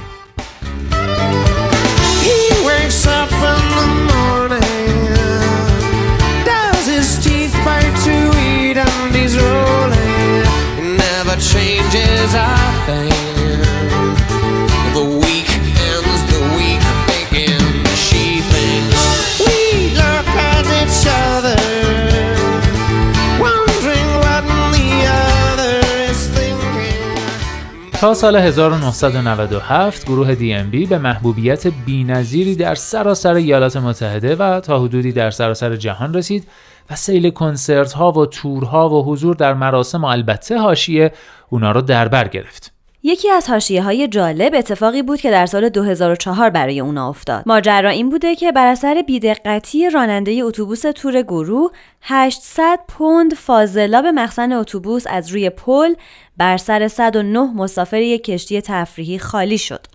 تا 28.04 28.14
سال 28.14 28.36
1997 28.36 30.04
گروه 30.06 30.34
DMB 30.34 30.88
به 30.88 30.98
محبوبیت 30.98 31.66
بینظیری 31.66 32.54
در 32.54 32.74
سراسر 32.74 33.34
ایالات 33.34 33.76
متحده 33.76 34.36
و 34.36 34.60
تا 34.60 34.78
حدودی 34.78 35.12
در 35.12 35.30
سراسر 35.30 35.76
جهان 35.76 36.14
رسید. 36.14 36.48
و 36.90 36.96
سیل 36.96 37.30
کنسرت 37.30 37.92
ها 37.92 38.12
و 38.12 38.26
تورها 38.26 38.88
و 38.88 39.04
حضور 39.04 39.36
در 39.36 39.54
مراسم 39.54 40.04
و 40.04 40.06
البته 40.06 40.58
حاشیه 40.58 41.12
اونا 41.50 41.72
رو 41.72 41.80
در 41.80 42.08
بر 42.08 42.28
گرفت. 42.28 42.74
یکی 43.06 43.30
از 43.30 43.50
حاشیه 43.50 43.82
های 43.82 44.08
جالب 44.08 44.54
اتفاقی 44.54 45.02
بود 45.02 45.20
که 45.20 45.30
در 45.30 45.46
سال 45.46 45.68
2004 45.68 46.50
برای 46.50 46.80
اونا 46.80 47.08
افتاد. 47.08 47.42
ماجرا 47.46 47.90
این 47.90 48.10
بوده 48.10 48.34
که 48.34 48.52
بر 48.52 48.66
اثر 48.66 49.02
بیدقتی 49.06 49.90
راننده 49.90 50.40
اتوبوس 50.42 50.82
تور 50.94 51.22
گروه 51.22 51.70
800 52.02 52.78
پوند 52.88 53.34
فاضلا 53.34 54.02
به 54.02 54.12
مخزن 54.12 54.52
اتوبوس 54.52 55.04
از 55.06 55.30
روی 55.30 55.50
پل 55.50 55.94
بر 56.36 56.56
سر 56.56 56.88
109 56.88 57.40
مسافر 57.40 58.00
یک 58.00 58.24
کشتی 58.24 58.60
تفریحی 58.60 59.18
خالی 59.18 59.58
شد. 59.58 59.86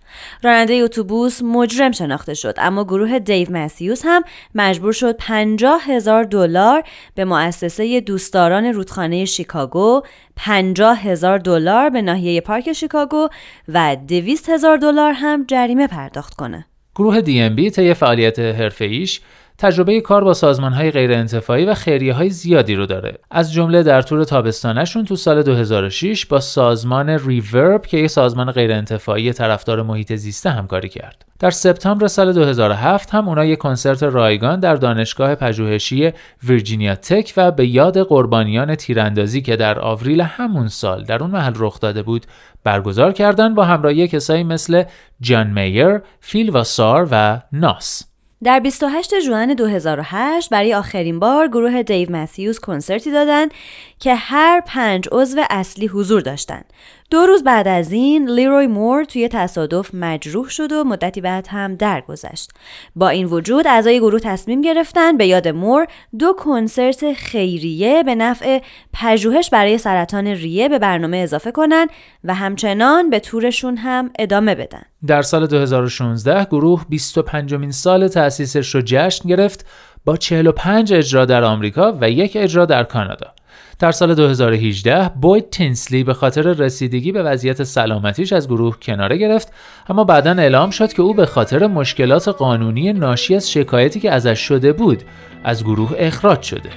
راننده 0.44 0.74
اتوبوس 0.74 1.42
مجرم 1.44 1.92
شناخته 1.92 2.34
شد 2.34 2.54
اما 2.58 2.84
گروه 2.84 3.20
دیو 3.20 3.52
متیوس 3.52 4.02
هم 4.06 4.24
مجبور 4.56 4.92
شد 4.92 5.16
50 5.18 5.82
هزار 5.82 6.24
دلار 6.24 6.84
به 7.16 7.26
مؤسسه 7.26 8.00
دوستداران 8.00 8.66
رودخانه 8.66 9.26
شیکاگو 9.26 10.02
50 10.36 11.00
هزار 11.08 11.38
دلار 11.38 11.90
به 11.90 12.02
ناحیه 12.02 12.42
پارک 12.42 12.74
شیکاگو 12.74 13.28
و 13.68 13.98
200 14.08 14.50
هزار 14.50 14.78
دلار 14.78 15.12
هم 15.12 15.46
جریمه 15.48 15.88
پرداخت 15.88 16.34
کنه. 16.34 16.66
گروه 16.96 17.22
DMB 17.22 17.72
طی 17.72 17.94
فعالیت 17.94 18.40
حرفه‌ایش 18.40 19.22
تجربه 19.60 20.02
کار 20.02 20.24
با 20.24 20.34
سازمان 20.34 20.74
های 20.74 20.92
غیر 20.92 21.12
انتفاعی 21.12 21.66
و 21.66 21.74
خیریه 21.74 22.14
های 22.14 22.30
زیادی 22.30 22.76
رو 22.76 22.86
داره 22.86 23.18
از 23.32 23.54
جمله 23.54 23.84
در 23.84 24.02
طور 24.02 24.24
تابستانشون 24.24 25.06
تو 25.06 25.16
سال 25.16 25.44
2006 25.44 26.26
با 26.26 26.40
سازمان 26.40 27.10
ریورب 27.10 27.86
که 27.86 27.98
یک 27.98 28.08
سازمان 28.08 28.52
غیر 28.52 28.72
انتفاعی 28.72 29.34
طرفدار 29.34 29.82
محیط 29.82 30.16
زیسته 30.16 30.50
همکاری 30.50 30.90
کرد 30.90 31.26
در 31.40 31.52
سپتامبر 31.52 32.08
سال 32.08 32.34
2007 32.34 33.10
هم 33.10 33.28
اونا 33.28 33.46
یک 33.46 33.60
کنسرت 33.60 34.04
رایگان 34.04 34.60
در 34.60 34.76
دانشگاه 34.76 35.36
پژوهشی 35.36 36.12
ویرجینیا 36.44 36.96
تک 36.96 37.34
و 37.38 37.52
به 37.52 37.68
یاد 37.68 37.98
قربانیان 37.98 38.76
تیراندازی 38.76 39.42
که 39.42 39.56
در 39.56 39.80
آوریل 39.80 40.22
همون 40.22 40.68
سال 40.68 41.04
در 41.04 41.24
اون 41.24 41.32
محل 41.32 41.54
رخ 41.56 41.80
داده 41.80 42.04
بود 42.04 42.26
برگزار 42.64 43.12
کردن 43.12 43.56
با 43.56 43.66
همراهی 43.66 44.08
کسایی 44.08 44.44
مثل 44.44 44.84
جان 45.22 45.48
میر، 45.48 46.02
فیل 46.20 46.50
واسار 46.50 47.08
و 47.12 47.42
ناس. 47.52 48.09
در 48.44 48.60
28 48.60 49.14
جوان 49.26 49.54
2008 49.54 50.50
برای 50.50 50.74
آخرین 50.74 51.20
بار 51.20 51.48
گروه 51.48 51.84
دیو 51.84 52.12
متیوز 52.12 52.60
کنسرتی 52.60 53.12
دادند 53.12 53.52
که 54.00 54.16
هر 54.16 54.62
پنج 54.68 55.08
عضو 55.12 55.42
اصلی 55.50 55.88
حضور 55.88 56.22
داشتند. 56.22 56.66
دو 57.12 57.18
روز 57.18 57.44
بعد 57.44 57.68
از 57.68 57.92
این 57.92 58.30
لیروی 58.30 58.68
مور 58.68 59.04
توی 59.04 59.28
تصادف 59.28 59.90
مجروح 59.94 60.50
شد 60.50 60.72
و 60.72 60.84
مدتی 60.84 61.22
بعد 61.22 61.48
هم 61.48 61.76
درگذشت. 61.76 62.52
با 62.96 63.10
این 63.10 63.26
وجود 63.26 63.68
اعضای 63.68 64.00
گروه 64.00 64.20
تصمیم 64.20 64.62
گرفتن 64.62 65.18
به 65.18 65.28
یاد 65.28 65.48
مور 65.48 65.88
دو 66.20 66.34
کنسرت 66.34 67.14
خیریه 67.14 68.04
به 68.04 68.16
نفع 68.16 68.60
پژوهش 68.94 69.50
برای 69.50 69.78
سرطان 69.78 70.28
ریه 70.28 70.70
به 70.70 70.80
برنامه 70.80 71.18
اضافه 71.18 71.52
کنن 71.52 71.88
و 72.24 72.34
همچنان 72.34 73.10
به 73.10 73.20
تورشون 73.20 73.78
هم 73.78 74.10
ادامه 74.20 74.56
بدن. 74.56 74.82
در 75.08 75.22
سال 75.22 75.48
2016 75.48 76.46
گروه 76.46 76.86
25 76.90 77.54
مین 77.54 77.72
سال 77.72 78.08
تأسیسش 78.08 78.76
رو 78.76 78.82
جشن 78.86 79.30
گرفت 79.30 79.66
با 80.06 80.18
45 80.18 80.94
اجرا 80.94 81.26
در 81.26 81.44
آمریکا 81.44 81.98
و 82.02 82.10
یک 82.10 82.32
اجرا 82.36 82.66
در 82.66 82.84
کانادا. 82.84 83.34
در 83.80 83.92
سال 83.92 84.16
2018 84.16 85.10
بوید 85.22 85.50
تینسلی 85.50 86.04
به 86.04 86.14
خاطر 86.14 86.42
رسیدگی 86.42 87.12
به 87.12 87.24
وضعیت 87.24 87.64
سلامتیش 87.64 88.34
از 88.34 88.48
گروه 88.48 88.80
کناره 88.80 89.18
گرفت 89.18 89.54
اما 89.90 90.04
بعدا 90.04 90.32
اعلام 90.32 90.70
شد 90.70 90.94
که 90.94 91.02
او 91.02 91.14
به 91.14 91.26
خاطر 91.26 91.68
مشکلات 91.68 92.28
قانونی 92.28 92.94
ناشی 92.94 93.36
از 93.36 93.52
شکایتی 93.52 94.00
که 94.00 94.12
ازش 94.12 94.40
شده 94.40 94.74
بود 94.74 95.04
از 95.44 95.64
گروه 95.64 95.92
اخراج 95.98 96.42
شده. 96.42 96.70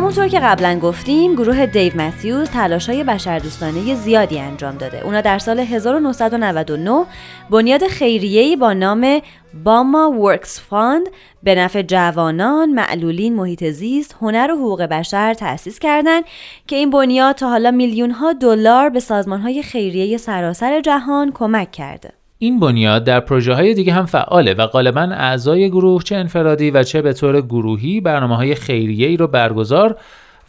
همونطور 0.00 0.28
که 0.28 0.40
قبلا 0.40 0.78
گفتیم 0.78 1.34
گروه 1.34 1.66
دیو 1.66 1.96
متیوز 1.96 2.50
تلاش 2.50 2.88
های 2.88 3.04
بشردوستانه 3.04 3.94
زیادی 3.94 4.38
انجام 4.38 4.76
داده 4.76 5.04
اونا 5.04 5.20
در 5.20 5.38
سال 5.38 5.60
1999 5.60 7.06
بنیاد 7.50 7.86
خیریه‌ای 7.86 8.56
با 8.56 8.72
نام 8.72 9.20
Bama 9.64 10.10
Works 10.10 10.60
Fund 10.60 11.08
به 11.42 11.54
نفع 11.54 11.82
جوانان، 11.82 12.70
معلولین، 12.70 13.34
محیط 13.34 13.64
زیست، 13.64 14.16
هنر 14.20 14.50
و 14.52 14.56
حقوق 14.56 14.82
بشر 14.82 15.34
تأسیس 15.34 15.78
کردند 15.78 16.24
که 16.66 16.76
این 16.76 16.90
بنیاد 16.90 17.34
تا 17.34 17.48
حالا 17.48 17.70
میلیون 17.70 18.14
دلار 18.40 18.88
به 18.88 19.00
سازمان 19.00 19.40
های 19.40 19.62
خیریه 19.62 20.16
سراسر 20.16 20.80
جهان 20.80 21.32
کمک 21.32 21.72
کرده. 21.72 22.19
این 22.42 22.60
بنیاد 22.60 23.04
در 23.04 23.20
پروژه 23.20 23.54
های 23.54 23.74
دیگه 23.74 23.92
هم 23.92 24.06
فعاله 24.06 24.54
و 24.54 24.66
غالبا 24.66 25.00
اعضای 25.00 25.70
گروه 25.70 26.02
چه 26.02 26.16
انفرادی 26.16 26.70
و 26.70 26.82
چه 26.82 27.02
به 27.02 27.12
طور 27.12 27.40
گروهی 27.40 28.00
برنامه 28.00 28.36
های 28.36 28.54
خیریه 28.54 29.08
ای 29.08 29.16
رو 29.16 29.26
برگزار 29.26 29.96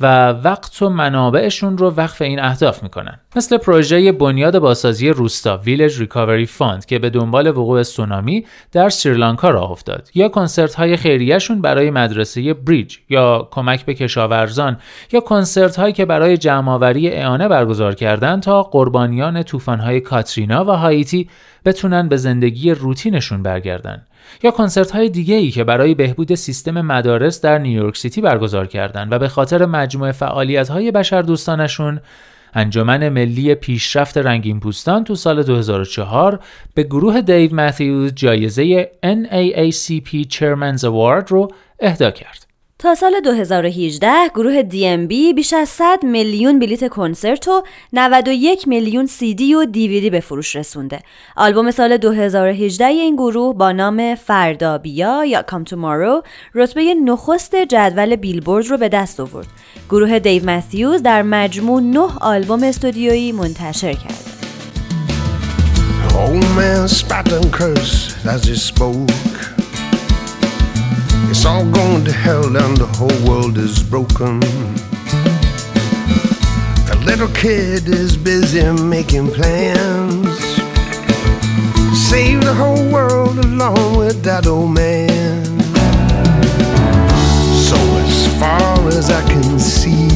و 0.01 0.29
وقت 0.29 0.81
و 0.81 0.89
منابعشون 0.89 1.77
رو 1.77 1.89
وقف 1.89 2.21
این 2.21 2.39
اهداف 2.39 2.83
می‌کنن. 2.83 3.19
مثل 3.35 3.57
پروژه 3.57 4.11
بنیاد 4.11 4.59
بازسازی 4.59 5.09
روستا 5.09 5.57
Village 5.57 5.99
Recovery 5.99 6.45
Fund 6.45 6.85
که 6.85 6.99
به 6.99 7.09
دنبال 7.09 7.47
وقوع 7.47 7.83
سونامی 7.83 8.45
در 8.71 8.89
سریلانکا 8.89 9.49
راه 9.49 9.71
افتاد. 9.71 10.09
یا 10.15 10.29
کنسرت 10.29 10.75
های 10.75 10.97
خیریهشون 10.97 11.61
برای 11.61 11.91
مدرسه 11.91 12.53
بریج 12.53 12.97
یا 13.09 13.47
کمک 13.51 13.85
به 13.85 13.93
کشاورزان 13.93 14.77
یا 15.11 15.19
کنسرت 15.19 15.75
هایی 15.75 15.93
که 15.93 16.05
برای 16.05 16.37
جمعآوری 16.37 17.09
اعانه 17.09 17.47
برگزار 17.47 17.95
کردن 17.95 18.39
تا 18.39 18.63
قربانیان 18.63 19.43
طوفان 19.43 19.79
های 19.79 20.01
کاترینا 20.01 20.65
و 20.65 20.69
هایتی 20.69 21.29
بتونن 21.65 22.09
به 22.09 22.17
زندگی 22.17 22.71
روتینشون 22.71 23.43
برگردن. 23.43 24.05
یا 24.43 24.51
کنسرت 24.51 24.91
های 24.91 25.09
دیگه 25.09 25.35
ای 25.35 25.51
که 25.51 25.63
برای 25.63 25.95
بهبود 25.95 26.35
سیستم 26.35 26.81
مدارس 26.81 27.41
در 27.41 27.57
نیویورک 27.57 27.97
سیتی 27.97 28.21
برگزار 28.21 28.67
کردند 28.67 29.11
و 29.11 29.19
به 29.19 29.27
خاطر 29.27 29.65
مجموعه 29.65 30.11
فعالیت 30.11 30.69
های 30.69 30.91
بشر 30.91 31.21
دوستانشون 31.21 31.99
انجمن 32.53 33.09
ملی 33.09 33.55
پیشرفت 33.55 34.17
رنگین 34.17 34.59
پوستان 34.59 35.03
تو 35.03 35.15
سال 35.15 35.43
2004 35.43 36.39
به 36.73 36.83
گروه 36.83 37.21
دیو 37.21 37.55
متیوز 37.55 38.13
جایزه 38.15 38.91
NAACP 39.05 40.27
Chairman's 40.33 40.81
Award 40.81 41.27
رو 41.27 41.51
اهدا 41.79 42.11
کرد. 42.11 42.50
تا 42.81 42.95
سال 42.95 43.19
2018 43.19 44.07
گروه 44.35 44.61
DMB 44.61 45.35
بیش 45.35 45.53
از 45.53 45.69
100 45.69 45.99
میلیون 46.03 46.59
بلیت 46.59 46.89
کنسرت 46.89 47.47
و 47.47 47.63
91 47.93 48.67
میلیون 48.67 49.09
دی 49.19 49.55
و 49.55 49.65
دیویدی 49.65 50.09
به 50.09 50.19
فروش 50.19 50.55
رسونده. 50.55 50.99
آلبوم 51.35 51.71
سال 51.71 51.97
2018 51.97 52.85
این 52.85 53.15
گروه 53.15 53.55
با 53.55 53.71
نام 53.71 54.15
فردا 54.15 54.77
بیا 54.77 55.25
یا 55.25 55.43
Come 55.51 55.69
Tomorrow 55.69 56.27
رتبه 56.55 56.93
نخست 56.93 57.55
جدول 57.55 58.15
بیلبورد 58.15 58.67
رو 58.67 58.77
به 58.77 58.89
دست 58.89 59.19
آورد. 59.19 59.47
گروه 59.89 60.19
دیو 60.19 60.45
متیوز 60.45 61.03
در 61.03 61.21
مجموع 61.21 61.81
9 61.81 61.99
آلبوم 62.21 62.63
استودیویی 62.63 63.31
منتشر 63.31 63.93
کرده. 63.93 64.31
It's 71.31 71.45
all 71.45 71.63
going 71.63 72.03
to 72.03 72.11
hell 72.11 72.57
and 72.57 72.75
the 72.75 72.85
whole 72.85 73.07
world 73.25 73.57
is 73.57 73.81
broken. 73.81 74.41
The 76.89 77.01
little 77.05 77.29
kid 77.29 77.87
is 77.87 78.17
busy 78.17 78.69
making 78.69 79.31
plans. 79.31 80.27
Save 81.97 82.41
the 82.43 82.53
whole 82.53 82.85
world 82.91 83.37
along 83.45 83.97
with 83.97 84.21
that 84.23 84.45
old 84.45 84.71
man. 84.71 85.45
So 87.69 87.77
as 87.77 88.27
far 88.37 88.89
as 88.89 89.09
I 89.09 89.25
can 89.29 89.57
see. 89.57 90.10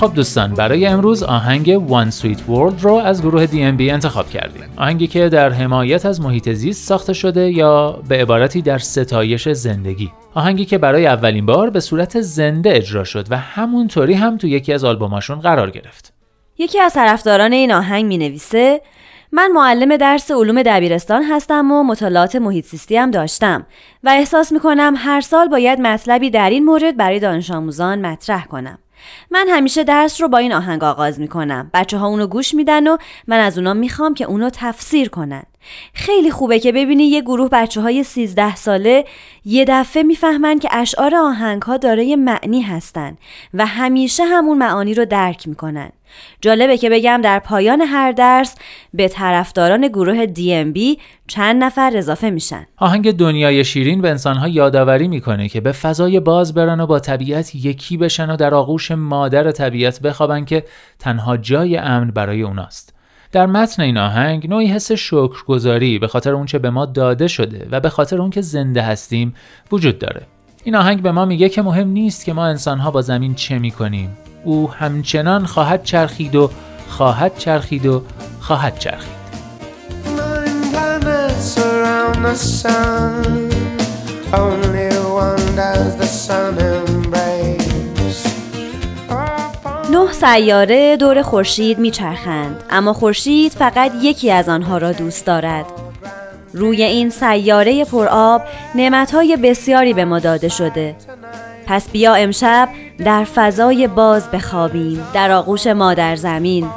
خب 0.00 0.14
دوستان 0.14 0.54
برای 0.54 0.86
امروز 0.86 1.22
آهنگ 1.22 1.88
One 1.88 2.12
Sweet 2.14 2.38
World 2.38 2.82
رو 2.82 2.94
از 2.94 3.22
گروه 3.22 3.46
DMB 3.46 3.80
انتخاب 3.80 4.30
کردیم. 4.30 4.62
آهنگی 4.76 5.06
که 5.06 5.28
در 5.28 5.50
حمایت 5.50 6.06
از 6.06 6.20
محیط 6.20 6.52
زیست 6.52 6.88
ساخته 6.88 7.12
شده 7.12 7.50
یا 7.50 8.02
به 8.08 8.16
عبارتی 8.16 8.62
در 8.62 8.78
ستایش 8.78 9.48
زندگی. 9.48 10.12
آهنگی 10.34 10.64
که 10.64 10.78
برای 10.78 11.06
اولین 11.06 11.46
بار 11.46 11.70
به 11.70 11.80
صورت 11.80 12.20
زنده 12.20 12.76
اجرا 12.76 13.04
شد 13.04 13.26
و 13.30 13.36
همونطوری 13.36 14.14
هم 14.14 14.36
تو 14.36 14.46
یکی 14.46 14.72
از 14.72 14.84
آلبوماشون 14.84 15.40
قرار 15.40 15.70
گرفت. 15.70 16.12
یکی 16.58 16.80
از 16.80 16.92
طرفداران 16.92 17.52
این 17.52 17.72
آهنگ 17.72 18.04
می 18.04 18.18
نویسه 18.18 18.80
من 19.32 19.52
معلم 19.52 19.96
درس 19.96 20.30
علوم 20.30 20.62
دبیرستان 20.62 21.22
هستم 21.22 21.72
و 21.72 21.82
مطالعات 21.82 22.36
محیط 22.36 22.66
زیستی 22.66 22.96
هم 22.96 23.10
داشتم 23.10 23.66
و 24.04 24.08
احساس 24.08 24.52
می 24.52 24.60
کنم 24.60 24.94
هر 24.96 25.20
سال 25.20 25.48
باید 25.48 25.80
مطلبی 25.80 26.30
در 26.30 26.50
این 26.50 26.64
مورد 26.64 26.96
برای 26.96 27.20
دانش 27.20 27.50
آموزان 27.50 28.06
مطرح 28.06 28.46
کنم. 28.46 28.78
من 29.30 29.48
همیشه 29.48 29.84
درس 29.84 30.20
رو 30.20 30.28
با 30.28 30.38
این 30.38 30.52
آهنگ 30.52 30.84
آغاز 30.84 31.20
می‌کنم. 31.20 31.70
بچه 31.74 31.98
ها 31.98 32.06
اونو 32.06 32.26
گوش 32.26 32.54
میدن 32.54 32.86
و 32.86 32.96
من 33.26 33.40
از 33.40 33.58
اونا 33.58 33.74
می‌خوام 33.74 34.14
که 34.14 34.24
اونو 34.24 34.50
تفسیر 34.52 35.08
کنن. 35.08 35.42
خیلی 35.94 36.30
خوبه 36.30 36.58
که 36.58 36.72
ببینی 36.72 37.04
یه 37.04 37.20
گروه 37.20 37.48
بچه 37.48 37.80
های 37.80 38.04
13 38.04 38.56
ساله 38.56 39.04
یه 39.44 39.64
دفعه 39.68 40.02
می‌فهمن 40.02 40.58
که 40.58 40.68
اشعار 40.72 41.16
آهنگ 41.16 41.62
ها 41.62 41.76
دارای 41.76 42.16
معنی 42.16 42.62
هستن 42.62 43.16
و 43.54 43.66
همیشه 43.66 44.24
همون 44.24 44.58
معانی 44.58 44.94
رو 44.94 45.04
درک 45.04 45.48
می‌کنن. 45.48 45.90
جالبه 46.40 46.78
که 46.78 46.90
بگم 46.90 47.20
در 47.24 47.38
پایان 47.38 47.80
هر 47.80 48.12
درس 48.12 48.54
به 48.94 49.08
طرفداران 49.08 49.88
گروه 49.88 50.26
DMB 50.26 51.00
چند 51.26 51.64
نفر 51.64 51.92
اضافه 51.94 52.30
میشن. 52.30 52.66
آهنگ 52.76 53.12
دنیای 53.12 53.64
شیرین 53.64 54.02
به 54.02 54.10
انسانها 54.10 54.48
یادآوری 54.48 55.08
می‌کنه 55.08 55.48
که 55.48 55.60
به 55.60 55.72
فضای 55.72 56.20
باز 56.20 56.54
برن 56.54 56.80
و 56.80 56.86
با 56.86 56.98
طبیعت 56.98 57.54
یکی 57.54 57.96
بشن 57.96 58.30
و 58.30 58.36
در 58.36 58.54
آغوش 58.54 58.90
مادر 58.90 59.50
طبیعت 59.50 60.00
بخوابن 60.00 60.44
که 60.44 60.64
تنها 60.98 61.36
جای 61.36 61.76
امن 61.76 62.10
برای 62.10 62.42
اوناست. 62.42 62.94
در 63.32 63.46
متن 63.46 63.82
این 63.82 63.98
آهنگ 63.98 64.48
نوعی 64.48 64.66
حس 64.66 64.92
شکرگزاری 64.92 65.98
به 65.98 66.08
خاطر 66.08 66.32
اونچه 66.32 66.58
به 66.58 66.70
ما 66.70 66.86
داده 66.86 67.28
شده 67.28 67.68
و 67.70 67.80
به 67.80 67.88
خاطر 67.88 68.20
اون 68.20 68.30
که 68.30 68.40
زنده 68.40 68.82
هستیم 68.82 69.34
وجود 69.72 69.98
داره. 69.98 70.22
این 70.64 70.76
آهنگ 70.76 71.02
به 71.02 71.12
ما 71.12 71.24
میگه 71.24 71.48
که 71.48 71.62
مهم 71.62 71.88
نیست 71.88 72.24
که 72.24 72.32
ما 72.32 72.46
انسانها 72.46 72.90
با 72.90 73.02
زمین 73.02 73.34
چه 73.34 73.58
می‌کنیم. 73.58 74.16
او 74.44 74.70
همچنان 74.70 75.46
خواهد 75.46 75.84
چرخید 75.84 76.36
و 76.36 76.50
خواهد 76.88 77.38
چرخید 77.38 77.86
و 77.86 78.02
خواهد 78.40 78.78
چرخید. 78.78 79.20
نه 89.90 90.12
سیاره 90.12 90.96
دور 90.96 91.22
خورشید 91.22 91.78
میچرخند 91.78 92.64
اما 92.70 92.92
خورشید 92.92 93.52
فقط 93.52 93.92
یکی 94.02 94.30
از 94.30 94.48
آنها 94.48 94.78
را 94.78 94.92
دوست 94.92 95.26
دارد. 95.26 95.66
روی 96.52 96.82
این 96.82 97.10
سیاره 97.10 97.84
پرآب 97.84 98.42
نعمتهای 98.74 99.36
بسیاری 99.36 99.94
به 99.94 100.04
ما 100.04 100.18
داده 100.18 100.48
شده. 100.48 100.96
پس 101.66 101.90
بیا 101.90 102.14
امشب 102.14 102.68
در 103.04 103.24
فضای 103.24 103.86
باز 103.86 104.30
بخوابیم 104.30 105.06
در 105.14 105.30
آغوش 105.30 105.66
مادر 105.66 106.16
زمین. 106.16 106.68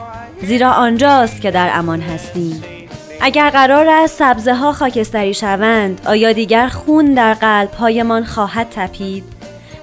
زیرا 0.41 0.71
آنجاست 0.71 1.41
که 1.41 1.51
در 1.51 1.69
امان 1.73 2.01
هستیم. 2.01 2.63
اگر 3.21 3.49
قرار 3.49 3.87
است 3.89 4.19
سبزه 4.19 4.53
ها 4.53 4.73
خاکستری 4.73 5.33
شوند 5.33 6.01
آیا 6.05 6.31
دیگر 6.31 6.67
خون 6.67 7.13
در 7.13 7.33
قلب 7.33 7.71
هایمان 7.71 8.25
خواهد 8.25 8.67
تپید؟ 8.71 9.23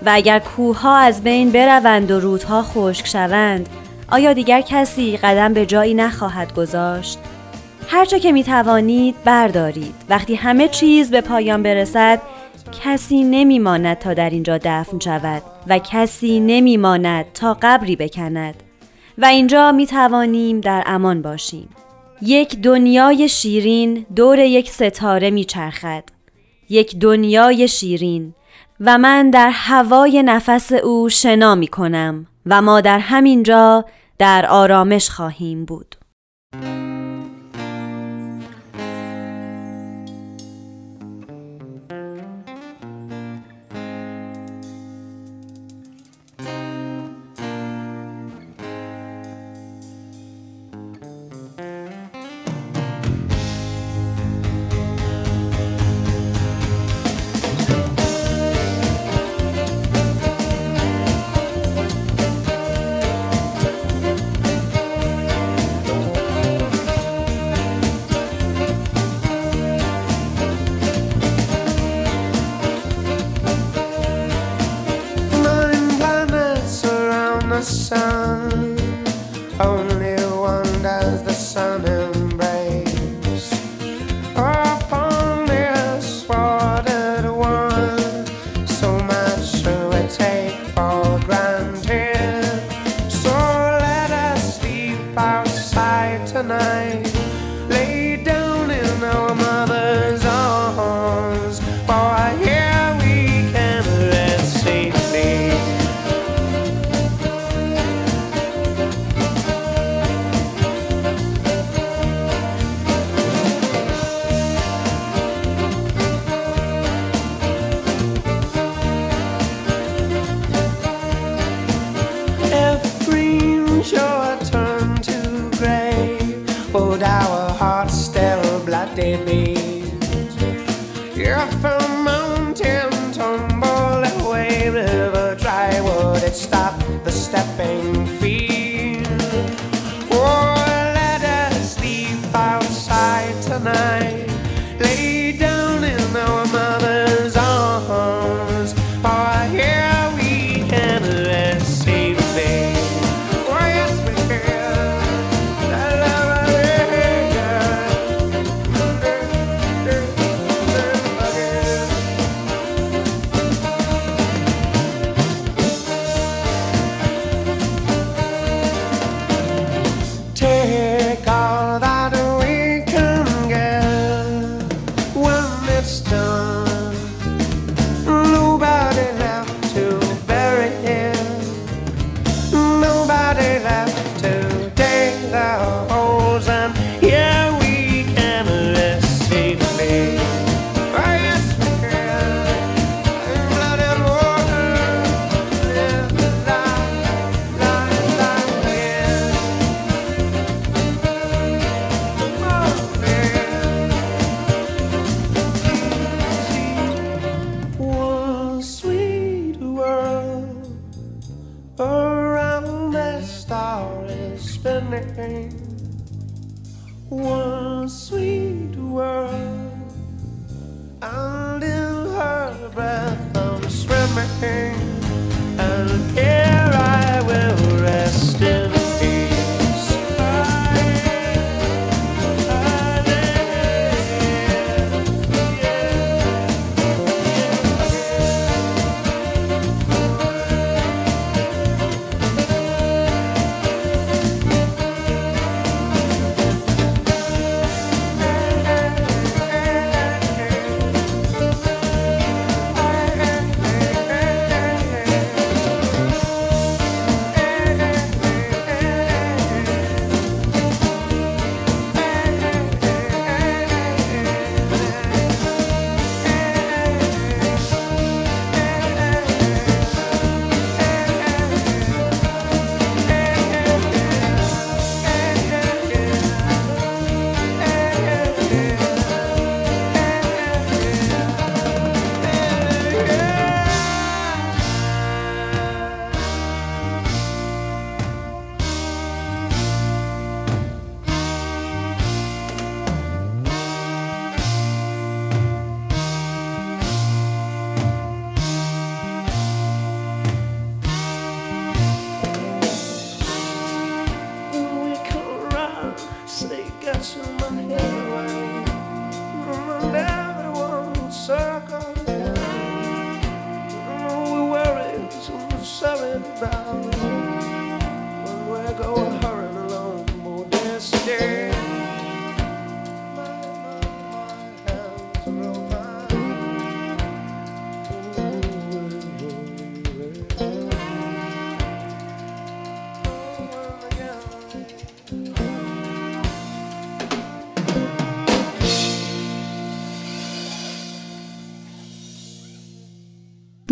و 0.07 0.11
اگر 0.12 0.38
کوه 0.38 0.81
ها 0.81 0.96
از 0.96 1.22
بین 1.22 1.50
بروند 1.50 2.11
و 2.11 2.20
رودها 2.20 2.62
خشک 2.62 3.07
شوند 3.07 3.68
آیا 4.12 4.33
دیگر 4.33 4.61
کسی 4.61 5.16
قدم 5.16 5.53
به 5.53 5.66
جایی 5.66 5.94
نخواهد 5.94 6.55
گذاشت؟ 6.55 7.18
هرچه 7.88 8.20
که 8.20 8.33
می 8.33 8.44
توانید 8.44 9.14
بردارید. 9.24 9.94
وقتی 10.09 10.35
همه 10.35 10.68
چیز 10.68 11.11
به 11.11 11.20
پایان 11.20 11.62
برسد 11.62 12.20
کسی 12.72 13.22
نمیماند 13.22 13.98
تا 13.98 14.14
در 14.14 14.30
اینجا 14.30 14.59
دفن 14.59 14.98
شود 14.98 15.42
و 15.66 15.78
کسی 15.78 16.40
نمیماند 16.40 17.33
تا 17.35 17.56
قبری 17.62 17.96
بکند. 17.96 18.54
و 19.18 19.24
اینجا 19.24 19.72
می 19.72 19.87
توانیم 19.87 20.61
در 20.61 20.83
امان 20.87 21.22
باشیم. 21.22 21.68
یک 22.22 22.56
دنیای 22.56 23.28
شیرین 23.28 24.06
دور 24.16 24.38
یک 24.38 24.70
ستاره 24.70 25.30
می 25.30 25.44
چرخد 25.44 26.04
یک 26.68 26.96
دنیای 26.96 27.68
شیرین 27.68 28.35
و 28.80 28.98
من 28.98 29.30
در 29.30 29.50
هوای 29.50 30.22
نفس 30.22 30.72
او 30.72 31.09
شنا 31.09 31.54
می 31.54 31.66
کنم 31.66 32.26
و 32.46 32.62
ما 32.62 32.80
در 32.80 32.98
همینجا 32.98 33.85
در 34.18 34.46
آرامش 34.46 35.11
خواهیم 35.11 35.64
بود. 35.64 35.96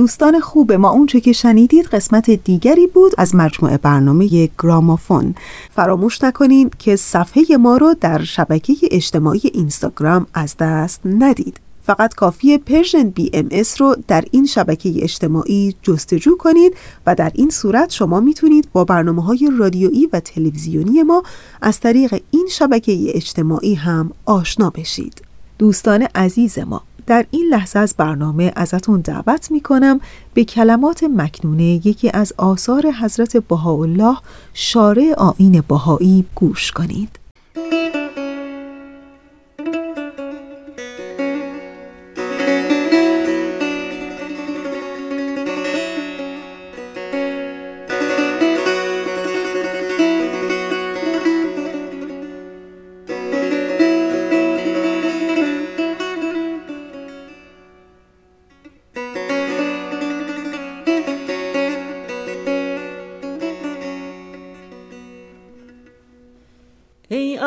دوستان 0.09 0.40
خوب 0.40 0.73
ما 0.73 0.90
اونچه 0.90 1.21
که 1.21 1.33
شنیدید 1.33 1.87
قسمت 1.87 2.31
دیگری 2.31 2.87
بود 2.87 3.12
از 3.18 3.35
مجموعه 3.35 3.79
برنامه 3.79 4.49
گرامافون. 4.62 5.35
فراموش 5.71 6.25
نکنید 6.25 6.77
که 6.79 6.97
صفحه 6.97 7.57
ما 7.57 7.77
رو 7.77 7.94
در 8.01 8.25
شبکه 8.25 8.75
اجتماعی 8.90 9.40
اینستاگرام 9.44 10.27
از 10.35 10.57
دست 10.57 11.01
ندید. 11.05 11.61
فقط 11.83 12.14
کافیه 12.14 12.59
Persian 12.59 13.11
BMS 13.11 13.81
رو 13.81 13.97
در 14.09 14.25
این 14.31 14.47
شبکه 14.47 14.92
اجتماعی 15.03 15.75
جستجو 15.83 16.37
کنید 16.37 16.77
و 17.07 17.14
در 17.14 17.33
این 17.35 17.51
صورت 17.51 17.90
شما 17.90 18.21
می‌تونید 18.21 18.68
با 18.73 18.85
برنامه 18.85 19.23
های 19.23 19.51
رادیویی 19.59 20.09
و 20.12 20.21
تلویزیونی 20.21 21.03
ما 21.03 21.23
از 21.62 21.81
طریق 21.81 22.23
این 22.31 22.49
شبکه 22.51 23.12
اجتماعی 23.16 23.75
هم 23.75 24.11
آشنا 24.25 24.71
بشید. 24.71 25.23
دوستان 25.59 26.09
عزیز 26.14 26.59
ما 26.59 26.83
در 27.09 27.27
این 27.31 27.47
لحظه 27.51 27.79
از 27.79 27.94
برنامه 27.99 28.53
ازتون 28.57 29.01
دعوت 29.01 29.51
می 29.51 29.61
کنم 29.61 30.01
به 30.35 30.44
کلمات 30.44 31.05
مکنونه 31.05 31.62
یکی 31.62 32.11
از 32.14 32.33
آثار 32.37 32.87
حضرت 32.87 33.37
بهاءالله 33.37 34.16
شارع 34.55 35.14
آین 35.16 35.62
بهایی 35.68 36.25
گوش 36.35 36.73
کنید. 36.73 37.18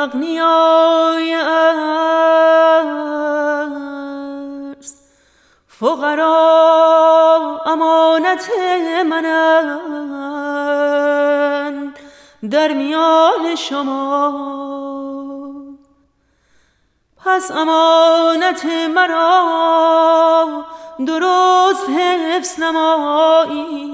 اغنیای 0.01 1.33
ارز 1.33 1.75
فقرا 5.67 6.41
امانت 7.65 8.49
منند 9.05 10.31
در 12.51 12.73
میان 12.73 13.55
شما. 13.55 14.51
پس 17.25 17.51
امانت 17.51 18.65
مرا 18.95 20.65
درست 21.07 21.89
حفظ 21.89 22.59
نمایید 22.59 23.91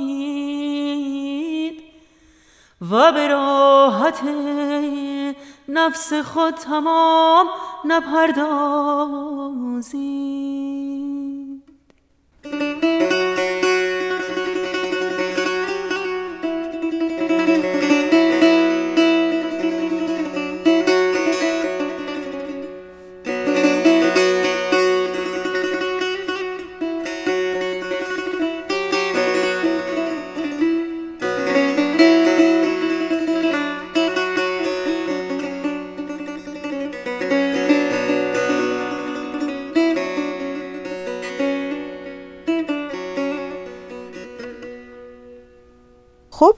و 2.91 3.11
به 3.11 3.27
راحت 3.27 4.23
نفس 5.69 6.13
خود 6.13 6.55
تمام 6.55 7.47
نپردازید 7.85 8.47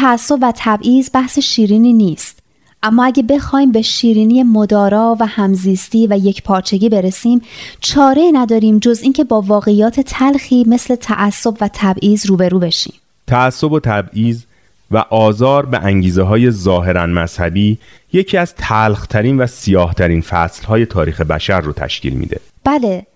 تعصب 0.00 0.38
و 0.42 0.52
تبعیض 0.56 1.10
بحث 1.14 1.38
شیرینی 1.38 1.92
نیست. 1.92 2.38
اما 2.82 3.04
اگه 3.04 3.22
بخوایم 3.22 3.72
به 3.72 3.82
شیرینی 3.82 4.42
مدارا 4.42 5.16
و 5.20 5.26
همزیستی 5.26 6.06
و 6.06 6.18
یک 6.18 6.42
پارچگی 6.42 6.88
برسیم 6.88 7.40
چاره 7.80 8.30
نداریم 8.32 8.78
جز 8.78 9.00
اینکه 9.02 9.24
با 9.24 9.40
واقعیات 9.40 10.00
تلخی 10.00 10.64
مثل 10.68 10.94
تعصب 10.94 11.54
و 11.60 11.70
تبعیض 11.72 12.26
روبرو 12.26 12.58
بشیم. 12.58 12.94
تعصب 13.26 13.72
و 13.72 13.80
تبعیض 13.80 14.42
و 14.90 15.04
آزار 15.10 15.66
به 15.66 15.78
انگیزه 15.78 16.22
های 16.22 16.50
ظاهرا 16.50 17.06
مذهبی 17.06 17.78
یکی 18.12 18.36
از 18.36 18.54
تلخترین 18.54 19.38
و 19.38 19.46
سیاهترین 19.46 20.20
فصلهای 20.20 20.86
تاریخ 20.86 21.20
بشر 21.20 21.60
رو 21.60 21.72
تشکیل 21.72 22.14
میده. 22.14 22.40
بله 22.64 23.06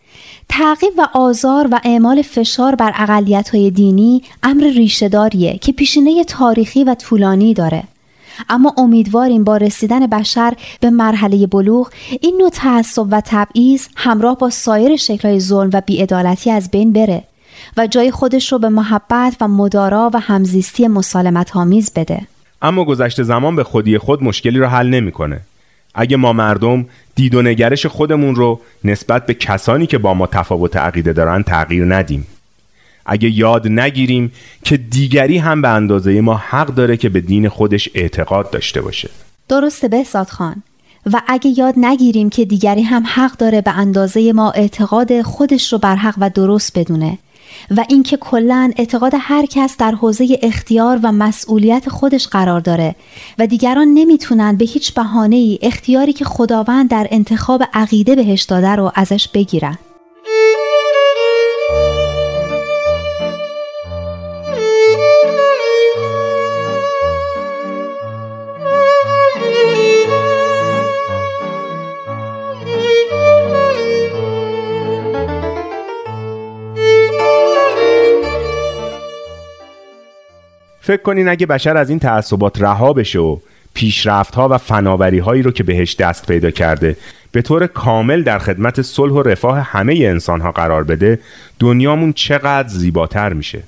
تعقیب 0.48 0.92
و 0.98 1.08
آزار 1.12 1.68
و 1.72 1.80
اعمال 1.84 2.22
فشار 2.22 2.74
بر 2.74 2.92
اقلیت 2.96 3.54
های 3.54 3.70
دینی 3.70 4.22
امر 4.42 4.62
ریشهداریه 4.62 5.58
که 5.58 5.72
پیشینه 5.72 6.24
تاریخی 6.24 6.84
و 6.84 6.94
طولانی 6.94 7.54
داره. 7.54 7.82
اما 8.48 8.74
امیدواریم 8.76 9.44
با 9.44 9.56
رسیدن 9.56 10.06
بشر 10.06 10.54
به 10.80 10.90
مرحله 10.90 11.46
بلوغ 11.46 11.90
این 12.20 12.36
نوع 12.38 12.50
تعصب 12.50 13.06
و 13.10 13.22
تبعیض 13.24 13.86
همراه 13.96 14.38
با 14.38 14.50
سایر 14.50 14.96
شکلهای 14.96 15.40
ظلم 15.40 15.70
و 15.72 15.82
بیعدالتی 15.86 16.50
از 16.50 16.70
بین 16.70 16.92
بره 16.92 17.22
و 17.76 17.86
جای 17.86 18.10
خودش 18.10 18.52
رو 18.52 18.58
به 18.58 18.68
محبت 18.68 19.36
و 19.40 19.48
مدارا 19.48 20.10
و 20.14 20.20
همزیستی 20.20 20.88
مسالمت 20.88 21.56
آمیز 21.56 21.92
بده. 21.96 22.20
اما 22.62 22.84
گذشته 22.84 23.22
زمان 23.22 23.56
به 23.56 23.64
خودی 23.64 23.98
خود 23.98 24.22
مشکلی 24.22 24.58
رو 24.58 24.66
حل 24.66 24.86
نمی‌کنه. 24.86 25.40
اگه 25.94 26.16
ما 26.16 26.32
مردم 26.32 26.86
دید 27.14 27.34
و 27.34 27.42
نگرش 27.42 27.86
خودمون 27.86 28.34
رو 28.34 28.60
نسبت 28.84 29.26
به 29.26 29.34
کسانی 29.34 29.86
که 29.86 29.98
با 29.98 30.14
ما 30.14 30.26
تفاوت 30.26 30.76
عقیده 30.76 31.12
دارن 31.12 31.42
تغییر 31.42 31.94
ندیم. 31.94 32.26
اگه 33.06 33.30
یاد 33.30 33.68
نگیریم 33.68 34.32
که 34.64 34.76
دیگری 34.76 35.38
هم 35.38 35.62
به 35.62 35.68
اندازه 35.68 36.20
ما 36.20 36.36
حق 36.36 36.66
داره 36.66 36.96
که 36.96 37.08
به 37.08 37.20
دین 37.20 37.48
خودش 37.48 37.88
اعتقاد 37.94 38.50
داشته 38.50 38.80
باشه. 38.80 39.10
درسته 39.48 39.88
بهزاد 39.88 40.28
خان. 40.28 40.62
و 41.12 41.22
اگه 41.26 41.58
یاد 41.58 41.74
نگیریم 41.76 42.30
که 42.30 42.44
دیگری 42.44 42.82
هم 42.82 43.02
حق 43.06 43.36
داره 43.36 43.60
به 43.60 43.70
اندازه 43.70 44.32
ما 44.32 44.50
اعتقاد 44.50 45.22
خودش 45.22 45.72
رو 45.72 45.78
بر 45.78 45.96
حق 45.96 46.14
و 46.18 46.30
درست 46.30 46.78
بدونه 46.78 47.18
و 47.70 47.84
اینکه 47.88 48.16
کلا 48.16 48.72
اعتقاد 48.76 49.12
هر 49.18 49.46
کس 49.46 49.76
در 49.76 49.92
حوزه 49.92 50.38
اختیار 50.42 51.00
و 51.02 51.12
مسئولیت 51.12 51.88
خودش 51.88 52.28
قرار 52.28 52.60
داره 52.60 52.94
و 53.38 53.46
دیگران 53.46 53.88
نمی‌تونن 53.88 54.56
به 54.56 54.64
هیچ 54.64 54.94
بهانه 54.94 55.36
ای 55.36 55.58
اختیاری 55.62 56.12
که 56.12 56.24
خداوند 56.24 56.90
در 56.90 57.08
انتخاب 57.10 57.62
عقیده 57.72 58.14
بهش 58.14 58.42
داده 58.42 58.68
رو 58.68 58.92
ازش 58.94 59.28
بگیرن. 59.28 59.78
فکر 80.84 81.02
کنین 81.02 81.28
اگه 81.28 81.46
بشر 81.46 81.76
از 81.76 81.90
این 81.90 81.98
تعصبات 81.98 82.62
رها 82.62 82.92
بشه 82.92 83.18
و 83.18 83.36
پیشرفت 83.74 84.34
ها 84.34 84.48
و 84.48 84.58
فناوری 84.58 85.18
هایی 85.18 85.42
رو 85.42 85.50
که 85.50 85.62
بهش 85.62 85.96
دست 85.96 86.26
پیدا 86.26 86.50
کرده 86.50 86.96
به 87.32 87.42
طور 87.42 87.66
کامل 87.66 88.22
در 88.22 88.38
خدمت 88.38 88.82
صلح 88.82 89.12
و 89.12 89.22
رفاه 89.22 89.58
همه 89.58 89.94
انسان 89.94 90.40
ها 90.40 90.52
قرار 90.52 90.84
بده 90.84 91.20
دنیامون 91.58 92.12
چقدر 92.12 92.68
زیباتر 92.68 93.32
میشه. 93.32 93.62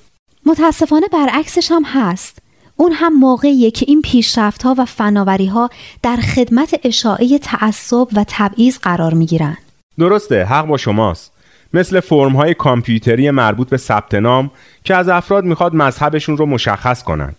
متاسفانه 0.47 1.07
برعکسش 1.12 1.71
هم 1.71 1.83
هست. 1.85 2.39
اون 2.77 2.93
هم 2.93 3.12
موقعیه 3.12 3.71
که 3.71 3.87
این 3.89 4.03
پیشرفت 4.03 4.62
ها 4.62 4.75
و 4.79 4.85
فناوری 4.85 5.47
ها 5.47 5.71
در 6.03 6.17
خدمت 6.17 6.81
اشاعه 6.85 7.39
تعصب 7.39 8.07
و 8.12 8.25
تبعیض 8.29 8.79
قرار 8.79 9.14
می 9.14 9.27
گیرن. 9.27 9.57
درسته 9.99 10.45
حق 10.45 10.67
با 10.67 10.77
شماست. 10.77 11.36
مثل 11.75 12.01
فرم 12.01 12.33
های 12.33 12.55
کامپیوتری 12.55 13.31
مربوط 13.31 13.69
به 13.69 13.77
ثبت 13.77 14.14
نام 14.14 14.51
که 14.85 14.95
از 14.95 15.09
افراد 15.09 15.45
می‌خواد 15.45 15.75
مذهبشون 15.75 16.37
رو 16.37 16.47
مشخص 16.47 17.03
کنن. 17.03 17.35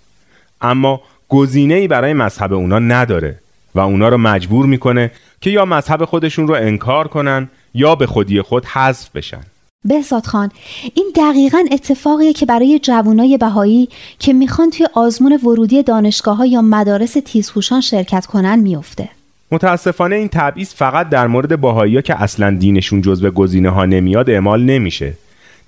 اما 0.61 1.01
گزینه 1.29 1.73
ای 1.73 1.87
برای 1.87 2.13
مذهب 2.13 2.53
اونا 2.53 2.79
نداره 2.79 3.39
و 3.75 3.79
اونا 3.79 4.09
رو 4.09 4.17
مجبور 4.17 4.65
می‌کنه 4.65 5.11
که 5.41 5.49
یا 5.49 5.65
مذهب 5.65 6.05
خودشون 6.05 6.47
رو 6.47 6.53
انکار 6.53 7.07
کنن 7.07 7.49
یا 7.73 7.95
به 7.95 8.07
خودی 8.07 8.41
خود 8.41 8.65
حذف 8.65 9.09
بشن. 9.15 9.41
بهزاد 9.85 10.25
خان 10.25 10.51
این 10.93 11.11
دقیقا 11.15 11.63
اتفاقیه 11.71 12.33
که 12.33 12.45
برای 12.45 12.79
جوانای 12.79 13.37
بهایی 13.37 13.89
که 14.19 14.33
می‌خوان 14.33 14.69
توی 14.69 14.87
آزمون 14.93 15.39
ورودی 15.43 15.83
دانشگاه 15.83 16.37
ها 16.37 16.45
یا 16.45 16.61
مدارس 16.61 17.17
تیزهوشان 17.25 17.81
شرکت 17.81 18.25
کنن 18.25 18.59
میفته 18.59 19.09
متاسفانه 19.51 20.15
این 20.15 20.27
تبعیض 20.27 20.73
فقط 20.73 21.09
در 21.09 21.27
مورد 21.27 21.61
باهایی 21.61 22.01
که 22.01 22.21
اصلا 22.21 22.57
دینشون 22.59 23.01
جزو 23.01 23.31
گزینه 23.31 23.69
ها 23.69 23.85
نمیاد 23.85 24.29
اعمال 24.29 24.63
نمیشه. 24.63 25.13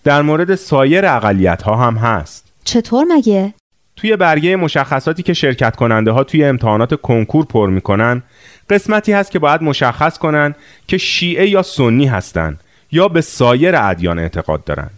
در 0.04 0.22
مورد 0.22 0.56
سایر 0.56 1.06
اقلیت 1.06 1.62
ها 1.62 1.76
هم 1.76 1.96
هست. 1.96 2.46
چطور 2.64 3.06
مگه؟ 3.10 3.54
توی 3.96 4.16
برگه 4.16 4.56
مشخصاتی 4.56 5.24
که 5.24 5.34
شرکت 5.34 5.76
کننده 5.76 6.12
ها 6.12 6.24
توی 6.24 6.44
امتحانات 6.44 7.02
کنکور 7.02 7.46
پر 7.46 7.70
می‌کنن 7.70 8.24
قسمتی 8.70 9.12
هست 9.12 9.32
که 9.32 9.40
باید 9.40 9.64
مشخص 9.64 10.18
کنن 10.18 10.56
که 10.88 10.98
شیعه 10.98 11.50
یا 11.50 11.62
سنی 11.62 12.06
هستن 12.06 12.58
یا 12.92 13.08
به 13.08 13.22
سایر 13.22 13.76
ادیان 13.76 14.20
اعتقاد 14.20 14.64
دارن. 14.64 14.90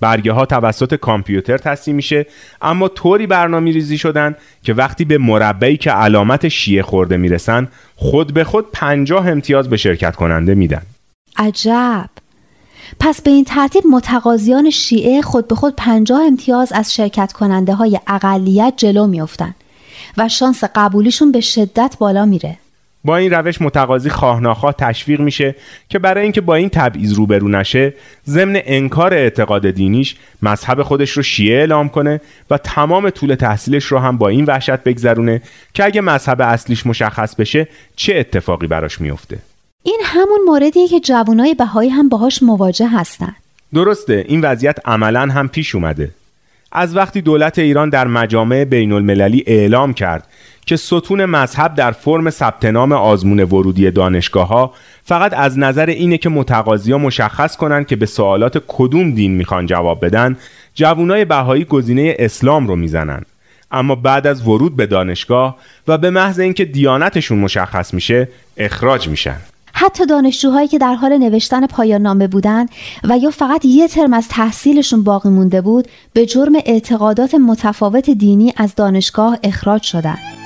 برگه 0.00 0.32
ها 0.32 0.46
توسط 0.46 0.94
کامپیوتر 0.94 1.58
تصمیم 1.58 1.96
میشه 1.96 2.26
اما 2.62 2.88
طوری 2.88 3.26
برنامه 3.26 3.72
ریزی 3.72 3.98
شدن 3.98 4.36
که 4.62 4.74
وقتی 4.74 5.04
به 5.04 5.18
مربعی 5.18 5.76
که 5.76 5.90
علامت 5.90 6.48
شیعه 6.48 6.82
خورده 6.82 7.16
می‌رسن 7.16 7.68
خود 7.96 8.34
به 8.34 8.44
خود 8.44 8.66
پنجاه 8.72 9.28
امتیاز 9.28 9.70
به 9.70 9.76
شرکت 9.76 10.16
کننده 10.16 10.54
میدن. 10.54 10.82
عجب. 11.36 12.10
پس 13.00 13.22
به 13.22 13.30
این 13.30 13.44
ترتیب 13.44 13.82
متقاضیان 13.90 14.70
شیعه 14.70 15.22
خود 15.22 15.48
به 15.48 15.54
خود 15.54 15.74
پنجاه 15.76 16.22
امتیاز 16.22 16.72
از 16.72 16.94
شرکت 16.94 17.32
کننده 17.32 17.74
های 17.74 18.00
اقلیت 18.06 18.74
جلو 18.76 19.06
میافتند 19.06 19.54
و 20.16 20.28
شانس 20.28 20.64
قبولیشون 20.64 21.32
به 21.32 21.40
شدت 21.40 21.96
بالا 21.98 22.24
میره. 22.24 22.56
با 23.04 23.16
این 23.16 23.30
روش 23.30 23.62
متقاضی 23.62 24.10
خواهناخواه 24.10 24.74
تشویق 24.78 25.20
میشه 25.20 25.54
که 25.88 25.98
برای 25.98 26.22
اینکه 26.22 26.40
با 26.40 26.54
این 26.54 26.68
تبعیض 26.68 27.12
روبرو 27.12 27.48
نشه 27.48 27.94
ضمن 28.26 28.60
انکار 28.64 29.14
اعتقاد 29.14 29.70
دینیش 29.70 30.16
مذهب 30.42 30.82
خودش 30.82 31.10
رو 31.10 31.22
شیعه 31.22 31.58
اعلام 31.58 31.88
کنه 31.88 32.20
و 32.50 32.58
تمام 32.58 33.10
طول 33.10 33.34
تحصیلش 33.34 33.84
رو 33.84 33.98
هم 33.98 34.18
با 34.18 34.28
این 34.28 34.44
وحشت 34.44 34.82
بگذرونه 34.82 35.42
که 35.74 35.84
اگه 35.84 36.00
مذهب 36.00 36.40
اصلیش 36.40 36.86
مشخص 36.86 37.34
بشه 37.34 37.68
چه 37.96 38.16
اتفاقی 38.16 38.66
براش 38.66 39.00
میفته. 39.00 39.38
این 39.82 40.00
همون 40.04 40.40
موردیه 40.46 40.88
که 40.88 41.00
جوانای 41.00 41.54
بهایی 41.54 41.90
هم 41.90 42.08
باهاش 42.08 42.42
مواجه 42.42 42.88
هستن. 42.88 43.36
درسته 43.74 44.24
این 44.28 44.40
وضعیت 44.40 44.78
عملا 44.84 45.20
هم 45.20 45.48
پیش 45.48 45.74
اومده. 45.74 46.10
از 46.72 46.96
وقتی 46.96 47.20
دولت 47.20 47.58
ایران 47.58 47.88
در 47.88 48.06
مجامع 48.06 48.64
بین 48.64 48.92
المللی 48.92 49.44
اعلام 49.46 49.92
کرد 49.92 50.28
که 50.66 50.76
ستون 50.76 51.24
مذهب 51.24 51.74
در 51.74 51.90
فرم 51.90 52.30
ثبت 52.30 52.64
نام 52.64 52.92
آزمون 52.92 53.40
ورودی 53.40 53.90
دانشگاه 53.90 54.48
ها 54.48 54.72
فقط 55.04 55.34
از 55.34 55.58
نظر 55.58 55.86
اینه 55.86 56.18
که 56.18 56.28
متقاضی 56.28 56.94
مشخص 56.94 57.56
کنند 57.56 57.86
که 57.86 57.96
به 57.96 58.06
سوالات 58.06 58.62
کدوم 58.68 59.10
دین 59.10 59.34
می‌خوان 59.34 59.66
جواب 59.66 60.04
بدن 60.04 60.36
جوانای 60.74 61.24
بهایی 61.24 61.64
گزینه 61.64 62.16
اسلام 62.18 62.66
رو 62.66 62.76
می‌زنن. 62.76 63.22
اما 63.70 63.94
بعد 63.94 64.26
از 64.26 64.48
ورود 64.48 64.76
به 64.76 64.86
دانشگاه 64.86 65.56
و 65.88 65.98
به 65.98 66.10
محض 66.10 66.40
اینکه 66.40 66.64
دیانتشون 66.64 67.38
مشخص 67.38 67.94
میشه 67.94 68.28
اخراج 68.56 69.08
میشن. 69.08 69.36
حتی 69.80 70.06
دانشجوهایی 70.06 70.68
که 70.68 70.78
در 70.78 70.94
حال 70.94 71.18
نوشتن 71.18 71.66
پایان 71.66 72.02
نامه 72.02 72.26
بودن 72.26 72.66
و 73.04 73.18
یا 73.18 73.30
فقط 73.30 73.64
یه 73.64 73.88
ترم 73.88 74.12
از 74.12 74.28
تحصیلشون 74.28 75.04
باقی 75.04 75.28
مونده 75.28 75.60
بود 75.60 75.88
به 76.12 76.26
جرم 76.26 76.52
اعتقادات 76.66 77.34
متفاوت 77.34 78.10
دینی 78.10 78.52
از 78.56 78.74
دانشگاه 78.74 79.38
اخراج 79.42 79.82
شدند. 79.82 80.37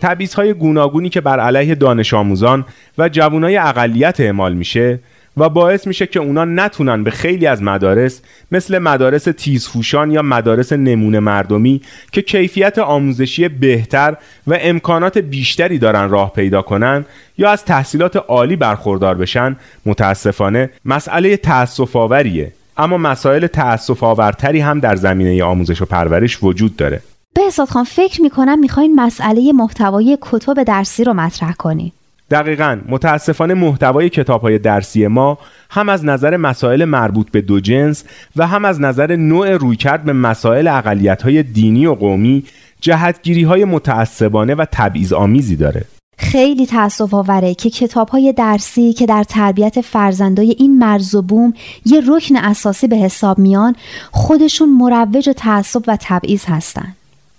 تبعیض 0.00 0.34
های 0.34 0.52
گوناگونی 0.52 1.08
که 1.08 1.20
بر 1.20 1.40
علیه 1.40 1.74
دانش 1.74 2.14
آموزان 2.14 2.64
و 2.98 3.08
جوانای 3.08 3.56
اقلیت 3.56 4.20
اعمال 4.20 4.54
میشه 4.54 4.98
و 5.36 5.48
باعث 5.48 5.86
میشه 5.86 6.06
که 6.06 6.20
اونا 6.20 6.44
نتونن 6.44 7.04
به 7.04 7.10
خیلی 7.10 7.46
از 7.46 7.62
مدارس 7.62 8.22
مثل 8.52 8.78
مدارس 8.78 9.24
تیزهوشان 9.24 10.10
یا 10.10 10.22
مدارس 10.22 10.72
نمونه 10.72 11.20
مردمی 11.20 11.80
که 12.12 12.22
کیفیت 12.22 12.78
آموزشی 12.78 13.48
بهتر 13.48 14.16
و 14.46 14.58
امکانات 14.60 15.18
بیشتری 15.18 15.78
دارن 15.78 16.10
راه 16.10 16.32
پیدا 16.32 16.62
کنن 16.62 17.04
یا 17.38 17.50
از 17.50 17.64
تحصیلات 17.64 18.16
عالی 18.16 18.56
برخوردار 18.56 19.14
بشن 19.14 19.56
متاسفانه 19.86 20.70
مسئله 20.84 21.36
تأسف 21.36 21.96
آوریه 21.96 22.52
اما 22.76 22.98
مسائل 22.98 23.46
تأسف 23.46 24.02
آورتری 24.02 24.60
هم 24.60 24.80
در 24.80 24.96
زمینه 24.96 25.44
آموزش 25.44 25.82
و 25.82 25.84
پرورش 25.84 26.42
وجود 26.42 26.76
داره. 26.76 27.02
بهزاد 27.34 27.68
خان 27.68 27.84
فکر 27.84 28.22
می‌کنم 28.22 28.58
می‌خواین 28.58 28.94
مسئله 28.94 29.52
محتوای 29.52 30.18
کتب 30.20 30.62
درسی 30.62 31.04
رو 31.04 31.14
مطرح 31.14 31.52
کنی. 31.52 31.92
دقیقا. 32.30 32.78
متاسفانه 32.88 33.54
محتوای 33.54 34.08
کتاب 34.08 34.40
های 34.40 34.58
درسی 34.58 35.06
ما 35.06 35.38
هم 35.70 35.88
از 35.88 36.04
نظر 36.04 36.36
مسائل 36.36 36.84
مربوط 36.84 37.30
به 37.30 37.40
دو 37.40 37.60
جنس 37.60 38.04
و 38.36 38.46
هم 38.46 38.64
از 38.64 38.80
نظر 38.80 39.16
نوع 39.16 39.56
رویکرد 39.56 40.04
به 40.04 40.12
مسائل 40.12 40.68
اقلیت 40.68 41.22
های 41.22 41.42
دینی 41.42 41.86
و 41.86 41.94
قومی 41.94 42.44
جهتگیری 42.80 43.42
های 43.42 43.64
متعصبانه 43.64 44.54
و 44.54 44.64
تبعیض 44.72 45.12
آمیزی 45.12 45.56
داره. 45.56 45.84
خیلی 46.18 46.66
تأسف 46.66 47.14
آوره 47.14 47.54
که 47.54 47.70
کتاب 47.70 48.08
های 48.08 48.32
درسی 48.32 48.92
که 48.92 49.06
در 49.06 49.24
تربیت 49.24 49.80
فرزندای 49.80 50.56
این 50.58 50.78
مرز 50.78 51.14
و 51.14 51.22
بوم 51.22 51.52
یه 51.86 52.02
رکن 52.08 52.36
اساسی 52.36 52.88
به 52.88 52.96
حساب 52.96 53.38
میان 53.38 53.76
خودشون 54.10 54.68
مروج 54.68 55.30
تعصب 55.36 55.82
و 55.86 55.98
تبعیض 56.00 56.44
هستن. 56.44 56.94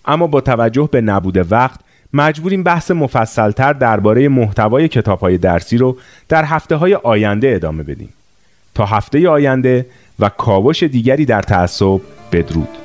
اما 0.05 0.27
با 0.27 0.41
توجه 0.41 0.89
به 0.91 1.01
نبود 1.01 1.51
وقت 1.51 1.79
مجبوریم 2.13 2.63
بحث 2.63 2.91
مفصلتر 2.91 3.73
درباره 3.73 4.29
محتوای 4.29 4.87
کتابهای 4.87 5.37
درسی 5.37 5.77
رو 5.77 5.97
در 6.29 6.45
هفته 6.45 6.75
های 6.75 6.95
آینده 6.95 7.51
ادامه 7.55 7.83
بدیم. 7.83 8.09
تا 8.75 8.85
هفته 8.85 9.29
آینده 9.29 9.85
و 10.19 10.29
کاوش 10.29 10.83
دیگری 10.83 11.25
در 11.25 11.41
تعصب 11.41 12.01
بدرود. 12.31 12.80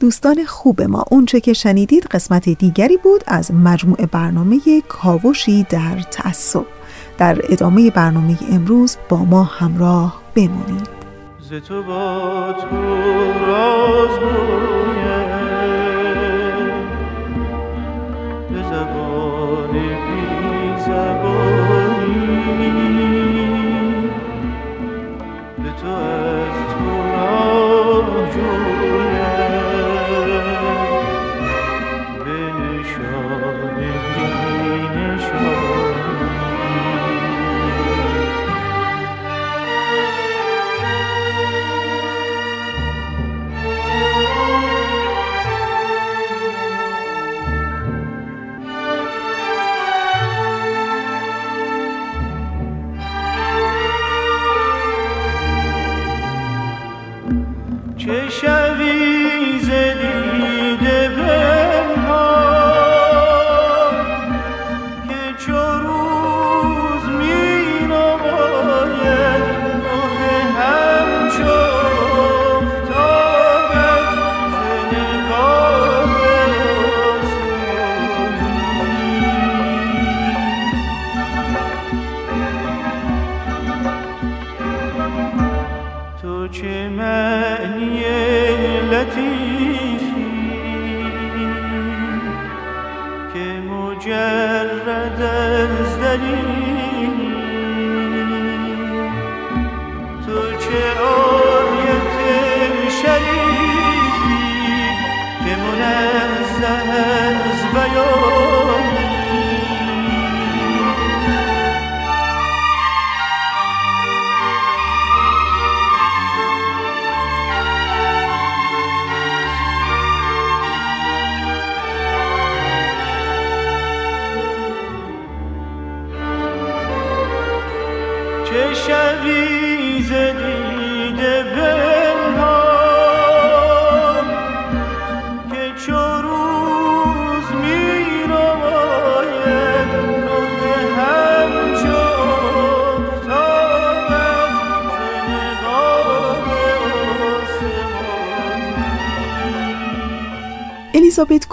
دوستان 0.00 0.44
خوب 0.44 0.82
ما. 0.82 1.04
اونچه 1.10 1.40
که 1.40 1.52
شنیدید 1.52 2.06
قسمت 2.06 2.48
دیگری 2.48 2.96
بود 2.96 3.24
از 3.26 3.50
مجموعه 3.54 4.06
برنامه 4.06 4.60
کاوشی 4.88 5.66
در 5.70 6.00
تعصب. 6.10 6.64
در 7.18 7.40
ادامه 7.44 7.90
برنامه 7.90 8.38
امروز 8.50 8.96
با 9.08 9.24
ما 9.24 9.42
همراه 9.44 10.22
بمونید. 10.34 10.88
ز 11.40 11.52
با 11.70 12.54
تو 12.60 12.76
راز 13.46 14.18
از 96.10 96.69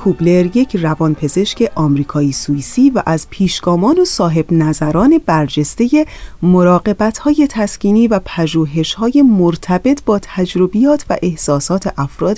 کوبلر 0.08 0.58
یک 0.58 0.76
روانپزشک 0.76 1.72
آمریکایی 1.76 2.32
سوئیسی 2.32 2.90
و 2.90 3.04
از 3.06 3.30
پیشگامان 3.30 4.00
و 4.00 4.06
صاحب 4.06 4.54
نظران 4.54 5.22
برجسته 5.26 6.06
مراقبت 6.42 7.18
های 7.18 7.48
تسکینی 7.50 8.08
و 8.08 8.20
پژوهش 8.26 8.94
های 8.94 9.22
مرتبط 9.22 10.04
با 10.06 10.20
تجربیات 10.22 11.06
و 11.10 11.18
احساسات 11.22 11.94
افراد 11.98 12.38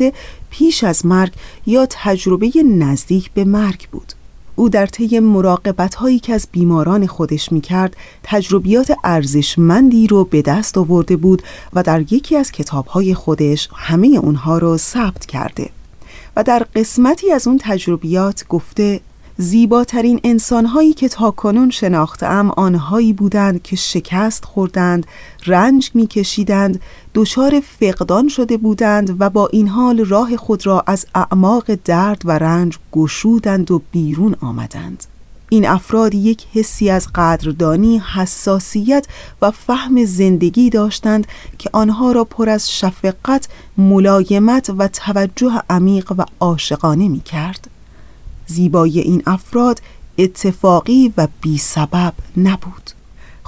پیش 0.50 0.84
از 0.84 1.06
مرگ 1.06 1.32
یا 1.66 1.88
تجربه 1.90 2.52
نزدیک 2.66 3.32
به 3.32 3.44
مرگ 3.44 3.88
بود. 3.92 4.14
او 4.56 4.70
در 4.70 4.86
طی 4.86 5.20
مراقبت 5.20 5.96
هایی 5.96 6.20
که 6.20 6.34
از 6.34 6.48
بیماران 6.52 7.08
خودش 7.08 7.52
می 7.52 7.62
کرد 7.62 7.98
تجربیات 8.24 8.94
ارزشمندی 9.04 10.08
رو 10.08 10.24
به 10.24 10.42
دست 10.42 10.78
آورده 10.78 11.16
بود 11.16 11.42
و 11.74 11.84
در 11.84 12.14
یکی 12.14 12.36
از 12.36 12.52
کتاب 12.52 12.88
های 12.88 13.14
خودش 13.14 13.70
همه 13.76 14.08
اونها 14.08 14.58
رو 14.58 14.78
ثبت 14.78 15.26
کرده. 15.26 15.79
و 16.36 16.44
در 16.44 16.66
قسمتی 16.76 17.32
از 17.32 17.48
اون 17.48 17.58
تجربیات 17.62 18.48
گفته 18.48 19.02
زیباترین 19.42 20.20
انسانهایی 20.24 20.94
که 20.94 21.10
تا 21.10 21.32
کنون 21.32 21.70
شناختم 21.70 22.52
آنهایی 22.52 23.14
بودند 23.14 23.64
که 23.64 23.76
شکست 23.76 24.46
خوردند، 24.46 25.06
رنج 25.46 25.92
میکشیدند، 25.94 26.82
دچار 27.14 27.60
فقدان 27.60 28.28
شده 28.28 28.58
بودند 28.58 29.16
و 29.22 29.30
با 29.30 29.48
این 29.48 29.68
حال 29.68 30.06
راه 30.06 30.38
خود 30.38 30.66
را 30.66 30.84
از 30.88 31.06
اعماق 31.16 31.76
درد 31.86 32.22
و 32.26 32.32
رنج 32.32 32.78
گشودند 32.92 33.72
و 33.72 33.82
بیرون 33.92 34.36
آمدند. 34.42 35.04
این 35.50 35.68
افراد 35.68 36.16
یک 36.16 36.46
حسی 36.54 36.90
از 36.90 37.08
قدردانی، 37.16 38.00
حساسیت 38.00 39.08
و 39.42 39.52
فهم 39.52 40.06
زندگی 40.06 40.70
داشتند 40.70 41.28
که 41.58 41.70
آنها 41.74 42.12
را 42.12 42.24
پر 42.24 42.50
از 42.50 42.72
شفقت، 42.72 43.48
ملایمت 43.78 44.70
و 44.78 44.88
توجه 44.88 45.62
عمیق 45.70 46.14
و 46.18 46.26
عاشقانه 46.40 47.08
می 47.08 47.20
کرد. 47.20 47.70
زیبایی 48.48 49.00
این 49.00 49.24
افراد 49.26 49.82
اتفاقی 50.18 51.14
و 51.18 51.28
بی 51.42 51.58
سبب 51.58 52.14
نبود. 52.38 52.92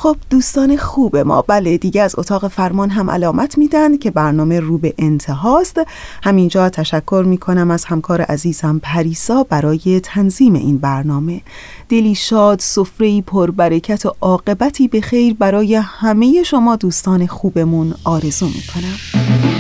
خب 0.02 0.18
دوستان 0.30 0.78
خوب 0.78 1.18
ما. 1.18 1.42
بله 1.42 1.78
دیگه 1.78 2.02
از 2.02 2.16
اتاق 2.18 2.48
فرمان 2.48 2.90
هم 2.90 3.10
علامت 3.10 3.58
میدن 3.58 3.98
که 3.98 4.12
برنامه 4.12 4.60
رو 4.60 4.78
به 4.78 4.94
انتهاست. 4.98 5.82
همینجا 6.24 6.70
تشکر 6.70 7.24
می‌کنم 7.28 7.72
از 7.72 7.86
همکار 7.86 8.22
عزیزم 8.22 8.80
پریسا 8.84 9.44
برای 9.44 10.00
تنظیم 10.04 10.54
این 10.54 10.78
برنامه. 10.78 11.42
دلی 11.90 12.16
شاد 12.16 12.60
سفره 12.60 13.22
پربرکت 13.22 14.06
و 14.06 14.14
عاقبتی 14.22 14.88
به 14.88 15.02
خیر 15.02 15.34
برای 15.34 15.76
همه 15.76 16.44
شما 16.44 16.76
دوستان 16.76 17.28
خوبمون 17.28 17.94
آرزو 18.04 18.46
می‌کنم. 18.46 19.51